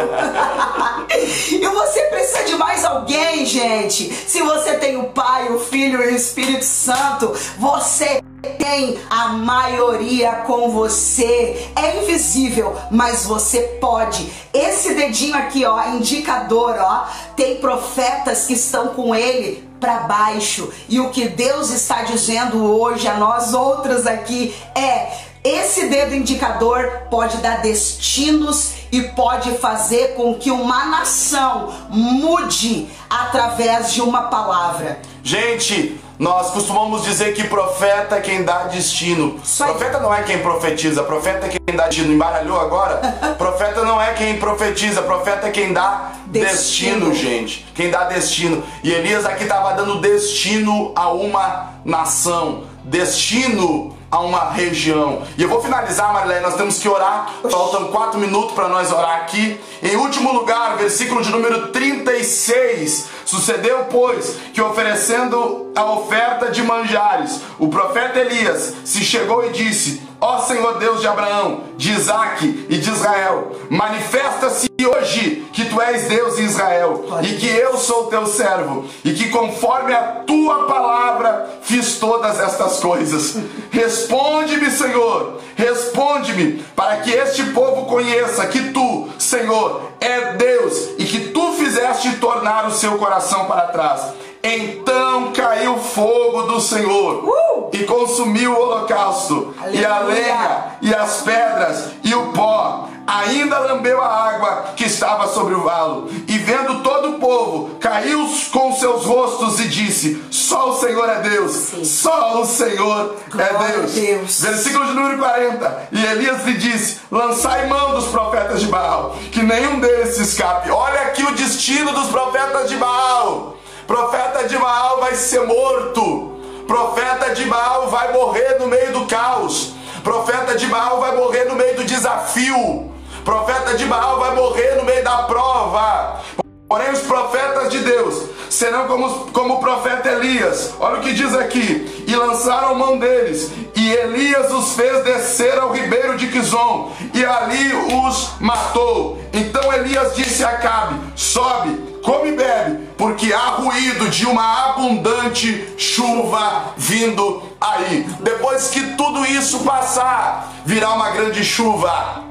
e 1.52 1.66
você 1.66 2.02
precisa 2.04 2.44
de 2.44 2.56
mais 2.56 2.84
alguém, 2.84 3.44
gente. 3.44 4.12
Se 4.26 4.42
você 4.42 4.74
tem 4.74 4.96
o 4.96 5.04
Pai, 5.10 5.48
o 5.48 5.58
Filho 5.58 6.02
e 6.02 6.06
o 6.08 6.16
Espírito 6.16 6.64
Santo, 6.64 7.32
você 7.58 8.22
tem 8.44 8.98
a 9.10 9.28
maioria 9.28 10.32
com 10.46 10.70
você. 10.70 11.70
É 11.74 12.02
invisível, 12.02 12.76
mas 12.90 13.24
você 13.24 13.60
pode. 13.80 14.30
Esse 14.52 14.94
dedinho 14.94 15.36
aqui, 15.36 15.64
ó, 15.64 15.90
indicador, 15.90 16.76
ó, 16.78 17.06
tem 17.36 17.56
profetas 17.56 18.46
que 18.46 18.54
estão 18.54 18.88
com 18.88 19.14
ele 19.14 19.68
para 19.80 20.00
baixo. 20.00 20.72
E 20.88 21.00
o 21.00 21.10
que 21.10 21.28
Deus 21.28 21.70
está 21.70 22.02
dizendo 22.02 22.64
hoje 22.64 23.08
a 23.08 23.14
nós 23.14 23.52
outros 23.52 24.06
aqui 24.06 24.54
é 24.74 25.34
esse 25.44 25.88
dedo 25.88 26.14
indicador 26.14 27.02
pode 27.10 27.36
dar 27.36 27.60
destinos 27.60 28.72
e 28.90 29.02
pode 29.02 29.58
fazer 29.58 30.14
com 30.14 30.34
que 30.36 30.50
uma 30.50 30.86
nação 30.86 31.70
mude 31.90 32.88
através 33.10 33.92
de 33.92 34.00
uma 34.00 34.22
palavra. 34.22 35.00
Gente, 35.22 36.00
nós 36.24 36.52
costumamos 36.52 37.04
dizer 37.04 37.34
que 37.34 37.44
profeta 37.44 38.16
é 38.16 38.20
quem 38.22 38.44
dá 38.44 38.62
destino. 38.62 39.38
Profeta 39.58 40.00
não 40.00 40.12
é 40.12 40.22
quem 40.22 40.38
profetiza, 40.38 41.02
profeta 41.02 41.46
é 41.46 41.50
quem 41.50 41.76
dá 41.76 41.86
destino. 41.86 42.14
Embaralhou 42.14 42.58
agora? 42.58 42.96
profeta 43.36 43.84
não 43.84 44.00
é 44.00 44.14
quem 44.14 44.38
profetiza, 44.38 45.02
profeta 45.02 45.48
é 45.48 45.50
quem 45.50 45.74
dá 45.74 46.12
destino. 46.24 47.10
destino, 47.10 47.14
gente. 47.14 47.66
Quem 47.74 47.90
dá 47.90 48.04
destino. 48.04 48.64
E 48.82 48.90
Elias 48.90 49.26
aqui 49.26 49.42
estava 49.42 49.74
dando 49.74 50.00
destino 50.00 50.92
a 50.96 51.12
uma 51.12 51.74
nação. 51.84 52.64
Destino 52.84 53.94
a 54.14 54.20
uma 54.20 54.50
região. 54.50 55.22
E 55.36 55.42
eu 55.42 55.48
vou 55.48 55.60
finalizar, 55.60 56.12
Marilene, 56.12 56.40
nós 56.40 56.54
temos 56.54 56.78
que 56.78 56.88
orar. 56.88 57.34
Faltam 57.50 57.88
quatro 57.88 58.18
minutos 58.18 58.52
para 58.52 58.68
nós 58.68 58.90
orar 58.90 59.16
aqui. 59.22 59.60
Em 59.82 59.96
último 59.96 60.32
lugar, 60.32 60.78
versículo 60.78 61.20
de 61.20 61.30
número 61.30 61.68
36. 61.68 63.08
Sucedeu, 63.34 63.86
pois, 63.90 64.36
que 64.52 64.62
oferecendo 64.62 65.72
a 65.74 65.84
oferta 65.86 66.52
de 66.52 66.62
manjares, 66.62 67.40
o 67.58 67.66
profeta 67.66 68.20
Elias 68.20 68.74
se 68.84 69.02
chegou 69.02 69.44
e 69.44 69.50
disse: 69.50 70.02
Ó 70.20 70.38
Senhor 70.38 70.78
Deus 70.78 71.00
de 71.00 71.08
Abraão, 71.08 71.64
de 71.76 71.90
Isaac 71.90 72.66
e 72.70 72.78
de 72.78 72.88
Israel, 72.88 73.50
manifesta-se 73.68 74.73
hoje 74.86 75.46
que 75.52 75.64
tu 75.66 75.80
és 75.80 76.04
Deus 76.04 76.38
em 76.38 76.44
Israel 76.44 77.04
e 77.22 77.34
que 77.34 77.46
eu 77.46 77.76
sou 77.76 78.06
teu 78.06 78.26
servo 78.26 78.84
e 79.04 79.12
que 79.12 79.30
conforme 79.30 79.92
a 79.92 80.22
tua 80.26 80.66
palavra 80.66 81.58
fiz 81.62 81.98
todas 81.98 82.40
estas 82.40 82.80
coisas. 82.80 83.36
Responde-me, 83.70 84.70
Senhor, 84.70 85.40
responde-me, 85.56 86.62
para 86.74 86.98
que 86.98 87.10
este 87.10 87.44
povo 87.44 87.86
conheça 87.86 88.46
que 88.46 88.72
tu, 88.72 89.08
Senhor, 89.18 89.90
é 90.00 90.34
Deus 90.34 90.90
e 90.98 91.04
que 91.04 91.28
tu 91.28 91.52
fizeste 91.52 92.16
tornar 92.16 92.66
o 92.66 92.72
seu 92.72 92.98
coração 92.98 93.46
para 93.46 93.68
trás. 93.68 94.23
Então 94.46 95.32
caiu 95.32 95.78
fogo 95.78 96.42
do 96.42 96.60
Senhor 96.60 97.24
uh! 97.24 97.70
e 97.72 97.84
consumiu 97.84 98.52
o 98.52 98.60
holocausto, 98.60 99.54
Aleluia. 99.58 99.80
e 99.80 99.84
a 99.86 99.98
lenha, 100.00 100.64
e 100.82 100.94
as 100.94 101.22
pedras, 101.22 101.86
e 102.04 102.14
o 102.14 102.26
pó. 102.32 102.88
Ainda 103.06 103.58
lambeu 103.58 104.00
a 104.00 104.06
água 104.06 104.64
que 104.76 104.84
estava 104.84 105.26
sobre 105.28 105.54
o 105.54 105.62
valo. 105.62 106.10
E 106.26 106.38
vendo 106.38 106.82
todo 106.82 107.10
o 107.10 107.18
povo, 107.18 107.76
caiu 107.78 108.26
com 108.50 108.72
seus 108.74 109.04
rostos 109.04 109.60
e 109.60 109.68
disse: 109.68 110.24
Só 110.30 110.70
o 110.70 110.80
Senhor 110.80 111.06
é 111.10 111.20
Deus, 111.20 111.52
Sim. 111.52 111.84
só 111.84 112.40
o 112.40 112.46
Senhor 112.46 113.14
é 113.26 113.30
Glória 113.30 113.50
é 113.50 113.72
Deus. 113.72 113.92
Deus. 113.92 114.40
Versículo 114.40 114.86
de 114.86 114.94
número 114.94 115.18
40. 115.18 115.88
E 115.92 116.02
Elias 116.04 116.44
lhe 116.46 116.54
disse: 116.54 117.00
Lançai 117.10 117.66
mão 117.66 117.94
dos 117.94 118.06
profetas 118.06 118.60
de 118.60 118.68
Baal, 118.68 119.14
que 119.30 119.42
nenhum 119.42 119.80
deles 119.80 120.14
se 120.16 120.22
escape. 120.22 120.70
Olha 120.70 121.02
aqui 121.02 121.22
o 121.24 121.32
destino 121.32 121.92
dos 121.92 122.08
profetas 122.08 122.70
de 122.70 122.76
Baal. 122.76 123.53
Profeta 123.86 124.48
de 124.48 124.56
Baal 124.56 125.00
vai 125.00 125.14
ser 125.14 125.40
morto. 125.46 126.40
Profeta 126.66 127.34
de 127.34 127.44
Baal 127.44 127.88
vai 127.88 128.12
morrer 128.12 128.58
no 128.58 128.66
meio 128.66 128.92
do 128.92 129.06
caos. 129.06 129.74
Profeta 130.02 130.56
de 130.56 130.66
Baal 130.66 131.00
vai 131.00 131.14
morrer 131.16 131.44
no 131.44 131.54
meio 131.54 131.76
do 131.76 131.84
desafio. 131.84 132.90
Profeta 133.24 133.74
de 133.74 133.84
Baal 133.84 134.18
vai 134.18 134.34
morrer 134.34 134.76
no 134.76 134.84
meio 134.84 135.04
da 135.04 135.24
prova. 135.24 136.20
Porém, 136.66 136.90
os 136.92 137.00
profetas 137.00 137.70
de 137.70 137.78
Deus 137.80 138.22
serão 138.48 138.86
como, 138.86 139.30
como 139.32 139.54
o 139.54 139.60
profeta 139.60 140.08
Elias. 140.10 140.74
Olha 140.80 140.98
o 140.98 141.02
que 141.02 141.12
diz 141.12 141.34
aqui: 141.34 142.04
e 142.06 142.16
lançaram 142.16 142.74
mão 142.74 142.98
deles, 142.98 143.50
e 143.76 143.92
Elias 143.92 144.50
os 144.50 144.72
fez 144.72 145.04
descer 145.04 145.58
ao 145.58 145.72
ribeiro 145.72 146.16
de 146.16 146.28
Quizon, 146.28 146.90
e 147.12 147.24
ali 147.24 147.72
os 148.06 148.32
matou. 148.40 149.18
Então 149.32 149.72
Elias 149.72 150.14
disse 150.16 150.42
a 150.42 150.48
Acabe: 150.48 150.98
sobe 151.14 151.93
come 152.04 152.28
e 152.28 152.36
bebe, 152.36 152.88
porque 152.98 153.32
há 153.32 153.48
ruído 153.56 154.10
de 154.10 154.26
uma 154.26 154.70
abundante 154.70 155.74
chuva 155.78 156.74
vindo 156.76 157.42
aí. 157.58 158.06
Depois 158.20 158.68
que 158.68 158.94
tudo 158.94 159.24
isso 159.24 159.60
passar, 159.60 160.52
virá 160.66 160.92
uma 160.92 161.10
grande 161.10 161.42
chuva. 161.42 162.24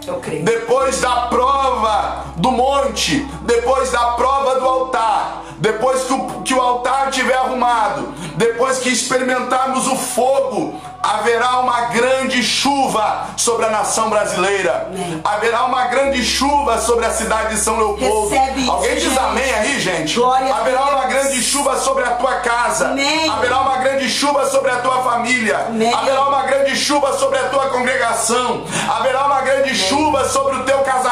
Depois 0.43 1.01
da 1.01 1.27
prova 1.27 2.25
do 2.37 2.51
monte, 2.51 3.27
depois 3.41 3.91
da 3.91 4.11
prova 4.11 4.59
do 4.59 4.65
altar, 4.67 5.43
depois 5.57 6.03
que 6.03 6.13
o, 6.13 6.41
que 6.43 6.53
o 6.53 6.61
altar 6.61 7.09
estiver 7.09 7.37
arrumado, 7.37 8.13
depois 8.35 8.77
que 8.77 8.89
experimentarmos 8.89 9.87
o 9.87 9.95
fogo, 9.95 10.79
haverá 11.03 11.59
uma 11.59 11.81
grande 11.87 12.41
chuva 12.41 13.27
sobre 13.35 13.65
a 13.65 13.69
nação 13.69 14.09
brasileira. 14.09 14.87
Amém. 14.87 15.21
Haverá 15.21 15.65
uma 15.65 15.87
grande 15.87 16.23
chuva 16.23 16.79
sobre 16.79 17.05
a 17.05 17.11
cidade 17.11 17.55
de 17.55 17.61
São 17.61 17.77
Leopoldo. 17.77 18.29
Recebe 18.29 18.69
Alguém 18.69 18.95
diz 18.95 19.17
amém 19.17 19.53
aí, 19.53 19.79
gente? 19.81 20.15
Glória 20.15 20.55
haverá 20.55 20.85
uma 20.85 21.05
grande 21.05 21.43
chuva 21.43 21.77
sobre 21.77 22.05
a 22.05 22.11
tua 22.11 22.35
casa. 22.35 22.87
Amém. 22.87 23.29
Haverá 23.29 23.59
uma 23.59 23.77
grande 23.79 24.09
chuva 24.09 24.45
sobre 24.49 24.71
a 24.71 24.77
tua 24.77 25.03
família. 25.03 25.65
Amém. 25.67 25.93
Haverá 25.93 26.27
uma 26.27 26.43
grande 26.43 26.75
chuva 26.75 27.17
sobre 27.17 27.37
a 27.37 27.49
tua 27.49 27.67
congregação. 27.67 28.63
Haverá 28.89 29.25
uma 29.25 29.41
grande 29.41 29.75
chuva 29.75 30.23
sobre 30.29 30.55
o 30.57 30.63
teu 30.63 30.79
casamento. 30.79 31.03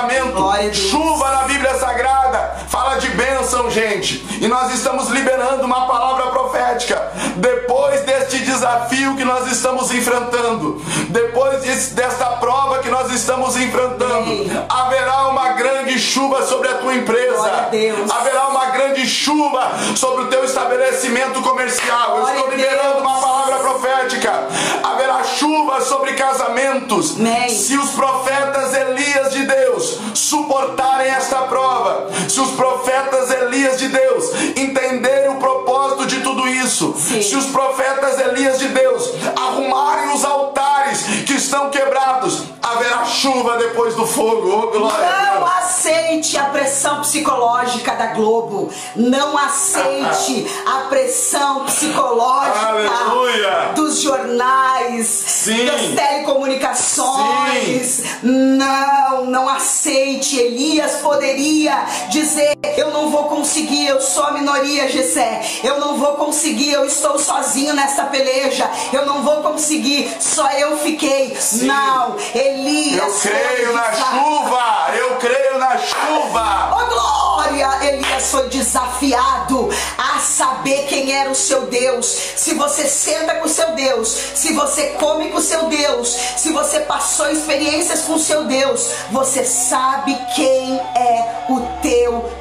Chuva 0.74 1.32
na 1.32 1.44
Bíblia 1.44 1.74
Sagrada 1.76 2.56
fala 2.70 2.96
de 2.96 3.10
bênção, 3.10 3.70
gente. 3.70 4.26
E 4.40 4.48
nós 4.48 4.74
estamos 4.74 5.10
liberando 5.10 5.66
uma 5.66 5.88
palavra 5.88 6.28
profética. 6.28 7.12
Depois 7.36 8.02
deste 8.04 8.40
desafio 8.72 9.16
que 9.16 9.26
nós 9.26 9.52
estamos 9.52 9.92
enfrentando, 9.94 10.82
depois 11.10 11.90
desta 11.90 12.26
prova 12.38 12.80
que 12.80 12.90
nós 12.90 13.12
estamos 13.12 13.58
enfrentando, 13.58 14.66
haverá 14.70 15.28
uma 15.28 15.50
grande 15.54 15.81
chuva 16.02 16.46
sobre 16.46 16.68
a 16.68 16.74
tua 16.76 16.96
empresa, 16.96 17.70
haverá 18.12 18.48
uma 18.50 18.66
grande 18.68 19.08
chuva 19.08 19.72
sobre 19.96 20.24
o 20.24 20.28
teu 20.28 20.44
estabelecimento 20.44 21.42
comercial. 21.42 22.18
Eu 22.18 22.28
estou 22.28 22.50
liberando 22.50 23.00
uma 23.00 23.22
palavra 23.22 23.60
profética. 23.60 24.48
Haverá 24.84 25.24
chuva 25.24 25.82
sobre 25.82 26.14
casamentos. 26.14 27.16
Se 27.50 27.78
os 27.78 27.92
profetas 27.92 28.74
Elias 28.74 29.32
de 29.32 29.46
Deus 29.46 30.00
suportarem 30.14 31.08
esta 31.08 31.38
prova, 31.44 32.08
se 32.28 32.40
os 32.40 32.52
profetas 32.52 33.32
Elias 33.32 33.78
de 33.78 33.88
Deus 33.88 34.26
entenderem 34.56 35.30
o 35.30 35.36
propósito 35.36 36.08
de 36.08 36.22
tudo 36.22 36.48
isso, 36.48 36.96
Sim. 36.98 37.22
se 37.22 37.36
os 37.36 37.46
profetas 37.48 38.20
Elias 38.20 38.60
de 38.60 38.68
Deus 38.70 39.12
arrumarem 39.36 40.14
os 40.14 40.26
altares 40.26 41.04
que 41.26 41.34
estão 41.34 41.70
quebrados, 41.70 42.44
haverá 42.62 43.06
chuva 43.06 43.58
depois 43.58 43.96
do 43.96 44.06
fogo. 44.06 44.50
Oh, 44.50 44.78
glória 44.78 45.06
Não 45.36 45.48
aceite 45.92 46.38
a 46.38 46.46
pressão 46.46 47.02
psicológica 47.02 47.94
da 47.96 48.08
Globo. 48.08 48.72
Não 48.96 49.38
aceite 49.38 50.48
a 50.66 50.88
pressão 50.88 51.66
psicológica 51.66 52.66
Aleluia. 52.66 53.72
dos 53.76 54.00
jornais, 54.02 55.06
Sim. 55.08 55.66
das 55.66 55.82
telecomunicações. 55.82 57.88
Sim. 57.88 58.04
Não, 58.24 59.26
não 59.26 59.50
aceite. 59.50 60.40
Elias 60.40 60.94
poderia 61.02 61.86
dizer: 62.10 62.54
Eu 62.78 62.92
não 62.92 63.10
vou 63.10 63.26
conseguir, 63.26 63.88
eu 63.88 64.00
sou 64.00 64.24
a 64.24 64.32
minoria, 64.32 64.88
Gessé. 64.88 65.42
Eu 65.64 65.78
não 65.80 65.98
vou 65.98 66.14
conseguir, 66.16 66.72
eu 66.72 66.86
estou 66.86 67.20
sozinho 67.20 67.74
nessa 67.74 68.06
peleja. 68.06 68.70
Eu 68.94 69.06
não 69.06 69.24
vou 69.24 69.44
conseguir, 69.44 70.10
só 70.20 70.50
eu 70.52 70.78
fiquei. 70.78 71.36
Sim. 71.38 71.66
Não, 71.68 72.16
Elias. 72.34 73.26
Eu 73.26 73.32
creio 73.32 73.74
na 73.74 73.92
chuva, 73.92 74.90
eu 74.98 75.16
creio 75.18 75.58
na 75.58 75.78
chuva. 75.82 76.72
Oh, 76.72 76.86
glória! 76.86 77.88
Elias 77.88 78.32
foi 78.32 78.48
desafiado 78.50 79.70
a 79.98 80.20
saber 80.20 80.86
quem 80.88 81.12
era 81.12 81.30
o 81.30 81.36
seu 81.36 81.68
Deus. 81.68 82.06
Se 82.36 82.54
você 82.54 82.88
senta 82.88 83.36
com 83.36 83.46
o 83.46 83.50
seu 83.50 83.72
Deus, 83.74 84.08
se 84.08 84.54
você 84.54 84.88
come 85.00 85.30
com 85.30 85.38
o 85.38 85.42
seu 85.42 85.66
Deus, 85.66 86.10
se 86.38 86.52
você 86.52 86.82
passou 86.82 87.30
experiências 87.30 88.02
com 88.02 88.14
o 88.14 88.20
seu 88.20 88.46
Deus, 88.46 88.90
você 89.12 89.44
sabe 89.44 90.18
quem 90.36 90.78
é 90.78 91.46
o 91.50 91.60
teu 91.82 92.12
Deus. 92.22 92.41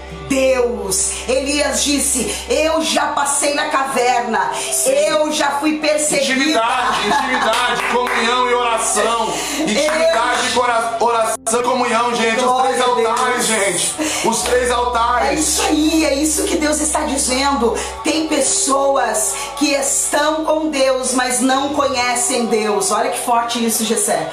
Elias 1.28 1.84
disse: 1.84 2.34
Eu 2.48 2.80
já 2.82 3.08
passei 3.08 3.54
na 3.54 3.68
caverna, 3.68 4.52
Sim. 4.54 4.90
eu 4.90 5.32
já 5.32 5.52
fui 5.52 5.78
perseguida. 5.78 6.32
Intimidade, 6.32 7.08
intimidade, 7.08 7.82
comunhão 7.92 8.50
e 8.50 8.54
oração. 8.54 9.32
Intimidade, 9.58 10.54
eu... 10.54 10.62
oração 11.00 11.60
e 11.60 11.62
comunhão, 11.62 12.14
gente. 12.14 12.40
Glória 12.40 12.70
Os 12.70 12.76
três 12.76 12.80
altares, 12.80 13.46
gente. 13.46 13.94
Os 14.28 14.42
três 14.42 14.70
altares. 14.70 15.30
É 15.30 15.34
isso 15.34 15.62
aí, 15.62 16.04
é 16.04 16.14
isso 16.14 16.44
que 16.44 16.56
Deus 16.56 16.80
está 16.80 17.00
dizendo. 17.00 17.76
Tem 18.04 18.28
pessoas 18.28 19.34
que 19.56 19.72
estão 19.72 20.44
com 20.44 20.70
Deus, 20.70 21.12
mas 21.14 21.40
não 21.40 21.70
conhecem 21.70 22.46
Deus. 22.46 22.90
Olha 22.90 23.10
que 23.10 23.18
forte 23.18 23.64
isso, 23.64 23.84
Gessé. 23.84 24.30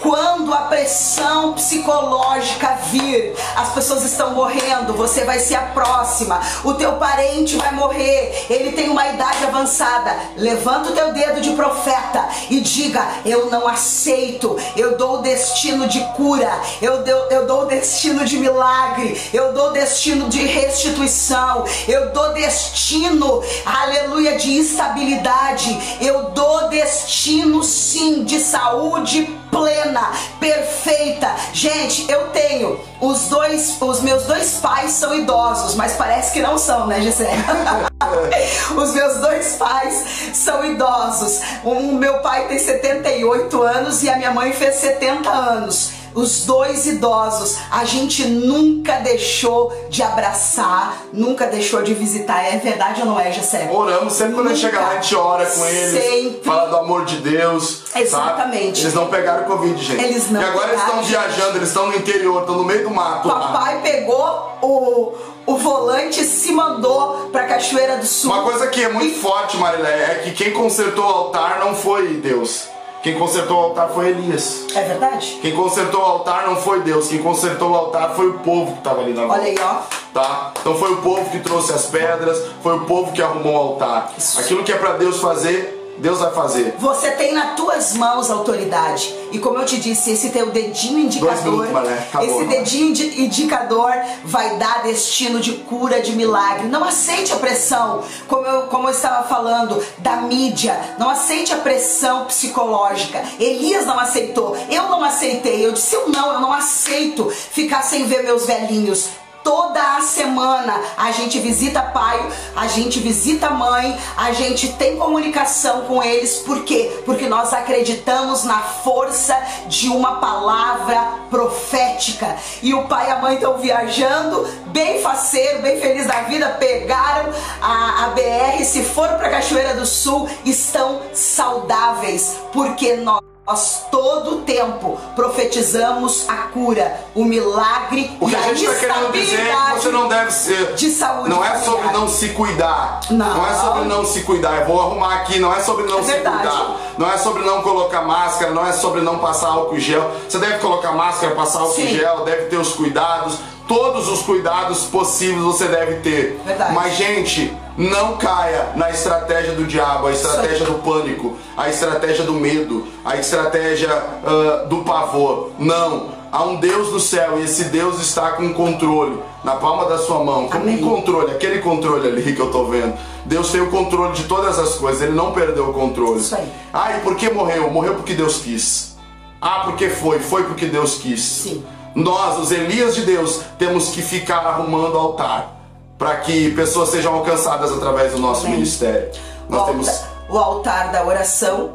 Quando 0.00 0.52
a 0.52 0.62
pressão 0.62 1.54
psicológica 1.54 2.78
vir, 2.90 3.34
as 3.56 3.70
pessoas 3.70 4.04
estão 4.04 4.34
morrendo, 4.34 4.92
você 4.92 5.24
vai 5.24 5.38
ser 5.38 5.54
a 5.54 5.62
próxima. 5.62 6.40
O 6.64 6.74
teu 6.74 6.92
parente 6.94 7.56
vai 7.56 7.72
morrer, 7.72 8.46
ele 8.50 8.72
tem 8.72 8.88
uma 8.88 9.06
idade 9.08 9.44
avançada. 9.44 10.16
Levanta 10.36 10.90
o 10.90 10.92
teu 10.92 11.12
dedo 11.12 11.40
de 11.40 11.52
profeta 11.52 12.28
e 12.50 12.60
diga: 12.60 13.06
Eu 13.24 13.50
não 13.50 13.66
aceito. 13.66 14.56
Eu 14.76 14.96
dou 14.96 15.18
o 15.18 15.22
destino 15.22 15.86
de 15.88 16.00
cura, 16.14 16.50
eu 16.80 17.02
dou, 17.02 17.30
eu 17.30 17.46
dou 17.46 17.62
o 17.62 17.66
destino 17.66 18.24
de 18.24 18.38
milagre, 18.38 19.20
eu 19.32 19.52
dou 19.52 19.70
o 19.70 19.72
destino 19.72 20.28
de 20.28 20.44
restituição, 20.44 21.64
eu 21.88 22.10
dou 22.10 22.32
destino, 22.34 23.42
aleluia, 23.64 24.36
de 24.36 24.58
estabilidade, 24.58 25.96
eu 26.00 26.30
dou 26.30 26.68
destino 26.68 27.62
sim 27.62 28.24
de 28.24 28.38
saúde 28.40 29.36
plena, 29.56 30.12
perfeita. 30.38 31.34
Gente, 31.52 32.10
eu 32.10 32.28
tenho 32.28 32.78
os 33.00 33.28
dois, 33.28 33.76
os 33.80 34.02
meus 34.02 34.24
dois 34.24 34.58
pais 34.60 34.92
são 34.92 35.14
idosos, 35.14 35.74
mas 35.74 35.94
parece 35.94 36.32
que 36.32 36.40
não 36.40 36.58
são, 36.58 36.86
né, 36.86 37.00
Gisele? 37.00 37.30
os 38.76 38.92
meus 38.92 39.16
dois 39.16 39.56
pais 39.56 40.04
são 40.34 40.64
idosos. 40.64 41.40
O 41.64 41.80
meu 41.92 42.18
pai 42.18 42.46
tem 42.48 42.58
78 42.58 43.62
anos 43.62 44.02
e 44.02 44.10
a 44.10 44.16
minha 44.16 44.30
mãe 44.30 44.52
fez 44.52 44.74
70 44.76 45.30
anos 45.30 45.95
os 46.16 46.46
dois 46.46 46.86
idosos, 46.86 47.58
a 47.70 47.84
gente 47.84 48.24
nunca 48.24 48.94
deixou 49.00 49.70
de 49.90 50.02
abraçar, 50.02 51.02
nunca 51.12 51.46
deixou 51.46 51.82
de 51.82 51.92
visitar. 51.92 52.42
É 52.42 52.56
verdade 52.56 53.02
ou 53.02 53.06
não 53.06 53.20
é, 53.20 53.30
Gessé? 53.30 53.68
Oramos, 53.70 54.14
sempre 54.14 54.32
nunca. 54.32 54.42
quando 54.42 54.52
a 54.52 54.54
gente 54.54 54.64
chega 54.64 54.80
lá, 54.80 54.88
a 54.88 54.94
gente 54.94 55.14
ora 55.14 55.44
com 55.44 55.64
eles, 55.66 56.02
sempre. 56.02 56.40
fala 56.42 56.70
do 56.70 56.76
amor 56.78 57.04
de 57.04 57.18
Deus. 57.18 57.82
Exatamente. 57.94 58.80
Eles 58.80 58.94
não 58.94 59.08
pegaram 59.08 59.44
Covid, 59.44 59.84
gente. 59.84 60.02
Eles 60.02 60.30
não 60.30 60.40
E 60.40 60.44
agora 60.44 60.68
eles 60.70 60.80
estão 60.80 61.02
viajando, 61.02 61.58
eles 61.58 61.68
estão 61.68 61.86
no 61.88 61.94
interior, 61.94 62.40
estão 62.40 62.56
no 62.56 62.64
meio 62.64 62.82
do 62.84 62.90
mato. 62.90 63.28
Papai 63.28 63.74
lá. 63.74 63.80
pegou 63.82 64.58
o 64.62 65.36
o 65.46 65.56
volante 65.56 66.24
se 66.24 66.50
mandou 66.50 67.28
pra 67.30 67.44
Cachoeira 67.44 67.98
do 67.98 68.04
Sul. 68.04 68.32
Uma 68.32 68.42
coisa 68.42 68.66
que 68.66 68.82
é 68.82 68.88
muito 68.88 69.14
e... 69.16 69.20
forte, 69.20 69.56
Marilé, 69.56 70.12
é 70.12 70.22
que 70.24 70.32
quem 70.32 70.52
consertou 70.52 71.04
o 71.04 71.08
altar 71.08 71.60
não 71.60 71.72
foi 71.72 72.14
Deus. 72.14 72.68
Quem 73.06 73.14
consertou 73.14 73.56
o 73.56 73.60
altar 73.66 73.88
foi 73.90 74.08
Elias. 74.08 74.66
É 74.74 74.82
verdade? 74.82 75.38
Quem 75.40 75.54
consertou 75.54 76.00
o 76.00 76.04
altar 76.04 76.48
não 76.48 76.56
foi 76.56 76.80
Deus. 76.80 77.06
Quem 77.06 77.22
consertou 77.22 77.70
o 77.70 77.74
altar 77.76 78.16
foi 78.16 78.30
o 78.30 78.40
povo 78.40 78.72
que 78.72 78.78
estava 78.78 79.00
ali 79.00 79.12
na 79.12 79.26
volta. 79.26 79.34
Olha 79.40 79.44
aí, 79.44 79.56
ó. 79.60 79.76
Tá? 80.12 80.52
Então 80.60 80.74
foi 80.74 80.92
o 80.92 80.96
povo 80.96 81.30
que 81.30 81.38
trouxe 81.38 81.72
as 81.72 81.86
pedras, 81.86 82.42
foi 82.64 82.74
o 82.74 82.80
povo 82.80 83.12
que 83.12 83.22
arrumou 83.22 83.52
o 83.52 83.56
altar. 83.56 84.12
Isso. 84.18 84.40
Aquilo 84.40 84.64
que 84.64 84.72
é 84.72 84.76
para 84.76 84.94
Deus 84.94 85.20
fazer, 85.20 85.75
Deus 85.98 86.20
vai 86.20 86.32
fazer. 86.32 86.74
Você 86.78 87.10
tem 87.12 87.32
nas 87.32 87.54
tuas 87.56 87.94
mãos 87.94 88.30
autoridade. 88.30 89.14
E 89.32 89.38
como 89.38 89.58
eu 89.58 89.64
te 89.64 89.78
disse, 89.78 90.12
esse 90.12 90.30
teu 90.30 90.50
dedinho 90.50 91.00
indicador, 91.00 91.66
minutos, 91.66 91.90
esse 92.22 92.44
dedinho 92.44 92.88
indicador 93.18 93.92
vai 94.24 94.56
dar 94.56 94.82
destino 94.82 95.40
de 95.40 95.52
cura, 95.52 96.00
de 96.00 96.12
milagre. 96.12 96.68
Não 96.68 96.84
aceite 96.84 97.32
a 97.32 97.36
pressão, 97.36 98.02
como 98.28 98.46
eu, 98.46 98.62
como 98.62 98.88
eu 98.88 98.92
estava 98.92 99.26
falando, 99.26 99.82
da 99.98 100.16
mídia. 100.16 100.78
Não 100.98 101.08
aceite 101.08 101.52
a 101.52 101.58
pressão 101.58 102.24
psicológica. 102.26 103.22
Elias 103.38 103.86
não 103.86 103.98
aceitou. 103.98 104.56
Eu 104.70 104.84
não 104.84 105.02
aceitei. 105.02 105.64
Eu 105.64 105.72
disse, 105.72 105.94
eu 105.94 106.08
não, 106.08 106.34
eu 106.34 106.40
não 106.40 106.52
aceito 106.52 107.28
ficar 107.30 107.82
sem 107.82 108.06
ver 108.06 108.22
meus 108.22 108.46
velhinhos 108.46 109.08
toda 109.46 109.80
a 109.96 110.00
semana 110.00 110.74
a 110.96 111.12
gente 111.12 111.38
visita 111.38 111.80
pai, 111.80 112.28
a 112.56 112.66
gente 112.66 112.98
visita 112.98 113.48
mãe, 113.48 113.96
a 114.16 114.32
gente 114.32 114.72
tem 114.72 114.96
comunicação 114.96 115.82
com 115.82 116.02
eles, 116.02 116.38
por 116.38 116.64
quê? 116.64 117.02
Porque 117.06 117.28
nós 117.28 117.52
acreditamos 117.52 118.42
na 118.42 118.58
força 118.58 119.40
de 119.68 119.88
uma 119.88 120.16
palavra 120.16 121.20
profética. 121.30 122.36
E 122.60 122.74
o 122.74 122.88
pai 122.88 123.08
e 123.08 123.12
a 123.12 123.18
mãe 123.20 123.34
estão 123.34 123.56
viajando, 123.56 124.48
bem 124.66 125.00
faceiro, 125.00 125.62
bem 125.62 125.80
feliz 125.80 126.08
da 126.08 126.22
vida, 126.22 126.48
pegaram 126.58 127.32
a, 127.62 128.06
a 128.06 128.08
BR, 128.08 128.64
se 128.64 128.82
foram 128.82 129.16
para 129.16 129.30
Cachoeira 129.30 129.74
do 129.74 129.86
Sul, 129.86 130.28
estão 130.44 131.02
saudáveis, 131.12 132.34
porque 132.52 132.96
nós 132.96 133.35
nós 133.46 133.86
todo 133.92 134.38
o 134.38 134.40
tempo 134.42 134.98
profetizamos 135.14 136.28
a 136.28 136.48
cura, 136.48 137.00
o 137.14 137.24
milagre 137.24 138.10
o 138.20 138.26
que 138.26 138.32
e 138.32 138.36
a, 138.36 138.40
a 138.40 138.42
gente 138.54 138.64
está 138.64 138.94
querendo 138.94 139.12
dizer 139.12 139.40
é 139.40 139.54
que 139.54 139.72
você 139.80 139.88
não 139.90 140.08
deve 140.08 140.30
ser 140.32 140.74
de 140.74 140.90
saúde. 140.90 141.30
Não 141.30 141.44
é 141.44 141.56
sobre 141.58 141.92
não 141.92 142.08
se 142.08 142.30
cuidar. 142.30 143.00
Não. 143.08 143.34
não 143.34 143.46
é 143.46 143.54
sobre 143.54 143.84
não 143.84 144.04
se 144.04 144.22
cuidar. 144.22 144.60
Eu 144.60 144.66
vou 144.66 144.80
arrumar 144.80 145.14
aqui. 145.14 145.38
Não 145.38 145.54
é 145.54 145.60
sobre 145.60 145.84
não 145.84 146.00
é 146.00 146.02
se 146.02 146.12
cuidar. 146.12 146.76
Não 146.98 147.12
é 147.12 147.18
sobre 147.18 147.44
não 147.44 147.62
colocar 147.62 148.02
máscara. 148.02 148.50
Não 148.50 148.66
é 148.66 148.72
sobre 148.72 149.00
não 149.02 149.18
passar 149.18 149.48
álcool 149.48 149.78
gel. 149.78 150.10
Você 150.28 150.38
deve 150.38 150.58
colocar 150.58 150.92
máscara, 150.92 151.34
passar 151.34 151.60
álcool 151.60 151.74
Sim. 151.74 151.88
gel. 151.88 152.24
Deve 152.24 152.46
ter 152.46 152.56
os 152.56 152.72
cuidados. 152.72 153.38
Todos 153.66 154.08
os 154.08 154.22
cuidados 154.22 154.84
possíveis 154.84 155.42
você 155.42 155.66
deve 155.66 155.96
ter. 155.96 156.40
Verdade. 156.44 156.74
Mas 156.74 156.96
gente 156.96 157.52
não 157.76 158.16
caia 158.16 158.70
na 158.76 158.90
estratégia 158.90 159.52
do 159.54 159.64
diabo, 159.64 160.06
a 160.06 160.12
estratégia 160.12 160.64
do 160.64 160.74
pânico, 160.74 161.36
a 161.56 161.68
estratégia 161.68 162.24
do 162.24 162.34
medo, 162.34 162.86
a 163.04 163.16
estratégia 163.16 163.90
uh, 163.92 164.68
do 164.68 164.78
pavor. 164.78 165.50
Não. 165.58 166.14
Há 166.32 166.44
um 166.44 166.56
Deus 166.56 166.92
no 166.92 167.00
céu 167.00 167.38
e 167.38 167.44
esse 167.44 167.64
Deus 167.64 168.00
está 168.00 168.32
com 168.32 168.52
controle 168.52 169.18
na 169.42 169.56
palma 169.56 169.86
da 169.86 169.96
sua 169.96 170.22
mão. 170.22 170.48
Como 170.48 170.68
um 170.68 170.78
controle, 170.78 171.30
aquele 171.30 171.60
controle 171.60 172.08
ali 172.08 172.34
que 172.34 172.40
eu 172.40 172.50
tô 172.50 172.64
vendo. 172.64 172.94
Deus 173.24 173.50
tem 173.50 173.60
o 173.60 173.70
controle 173.70 174.12
de 174.12 174.24
todas 174.24 174.58
as 174.58 174.74
coisas, 174.74 175.02
ele 175.02 175.12
não 175.12 175.32
perdeu 175.32 175.70
o 175.70 175.72
controle. 175.72 176.20
Isso 176.20 176.34
aí. 176.34 176.52
Ah, 176.72 176.96
e 176.96 177.00
por 177.00 177.16
que 177.16 177.30
morreu? 177.30 177.70
Morreu 177.70 177.94
porque 177.94 178.14
Deus 178.14 178.38
quis. 178.38 178.95
Ah, 179.40 179.60
porque 179.64 179.88
foi? 179.88 180.18
Foi 180.18 180.44
porque 180.44 180.66
Deus 180.66 180.96
quis. 180.96 181.22
Sim. 181.22 181.64
Nós, 181.94 182.38
os 182.38 182.50
Elias 182.50 182.94
de 182.94 183.02
Deus, 183.02 183.40
temos 183.58 183.88
que 183.90 184.02
ficar 184.02 184.46
arrumando 184.46 184.98
altar 184.98 185.56
para 185.98 186.16
que 186.16 186.50
pessoas 186.50 186.90
sejam 186.90 187.14
alcançadas 187.14 187.72
através 187.72 188.12
do 188.12 188.18
nosso 188.18 188.42
Amém. 188.42 188.56
ministério. 188.56 189.10
Nós 189.48 189.62
o 189.62 189.66
temos 189.66 190.04
o 190.28 190.36
altar 190.36 190.92
da 190.92 191.06
oração, 191.06 191.72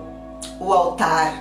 o 0.59 0.73
altar 0.73 1.33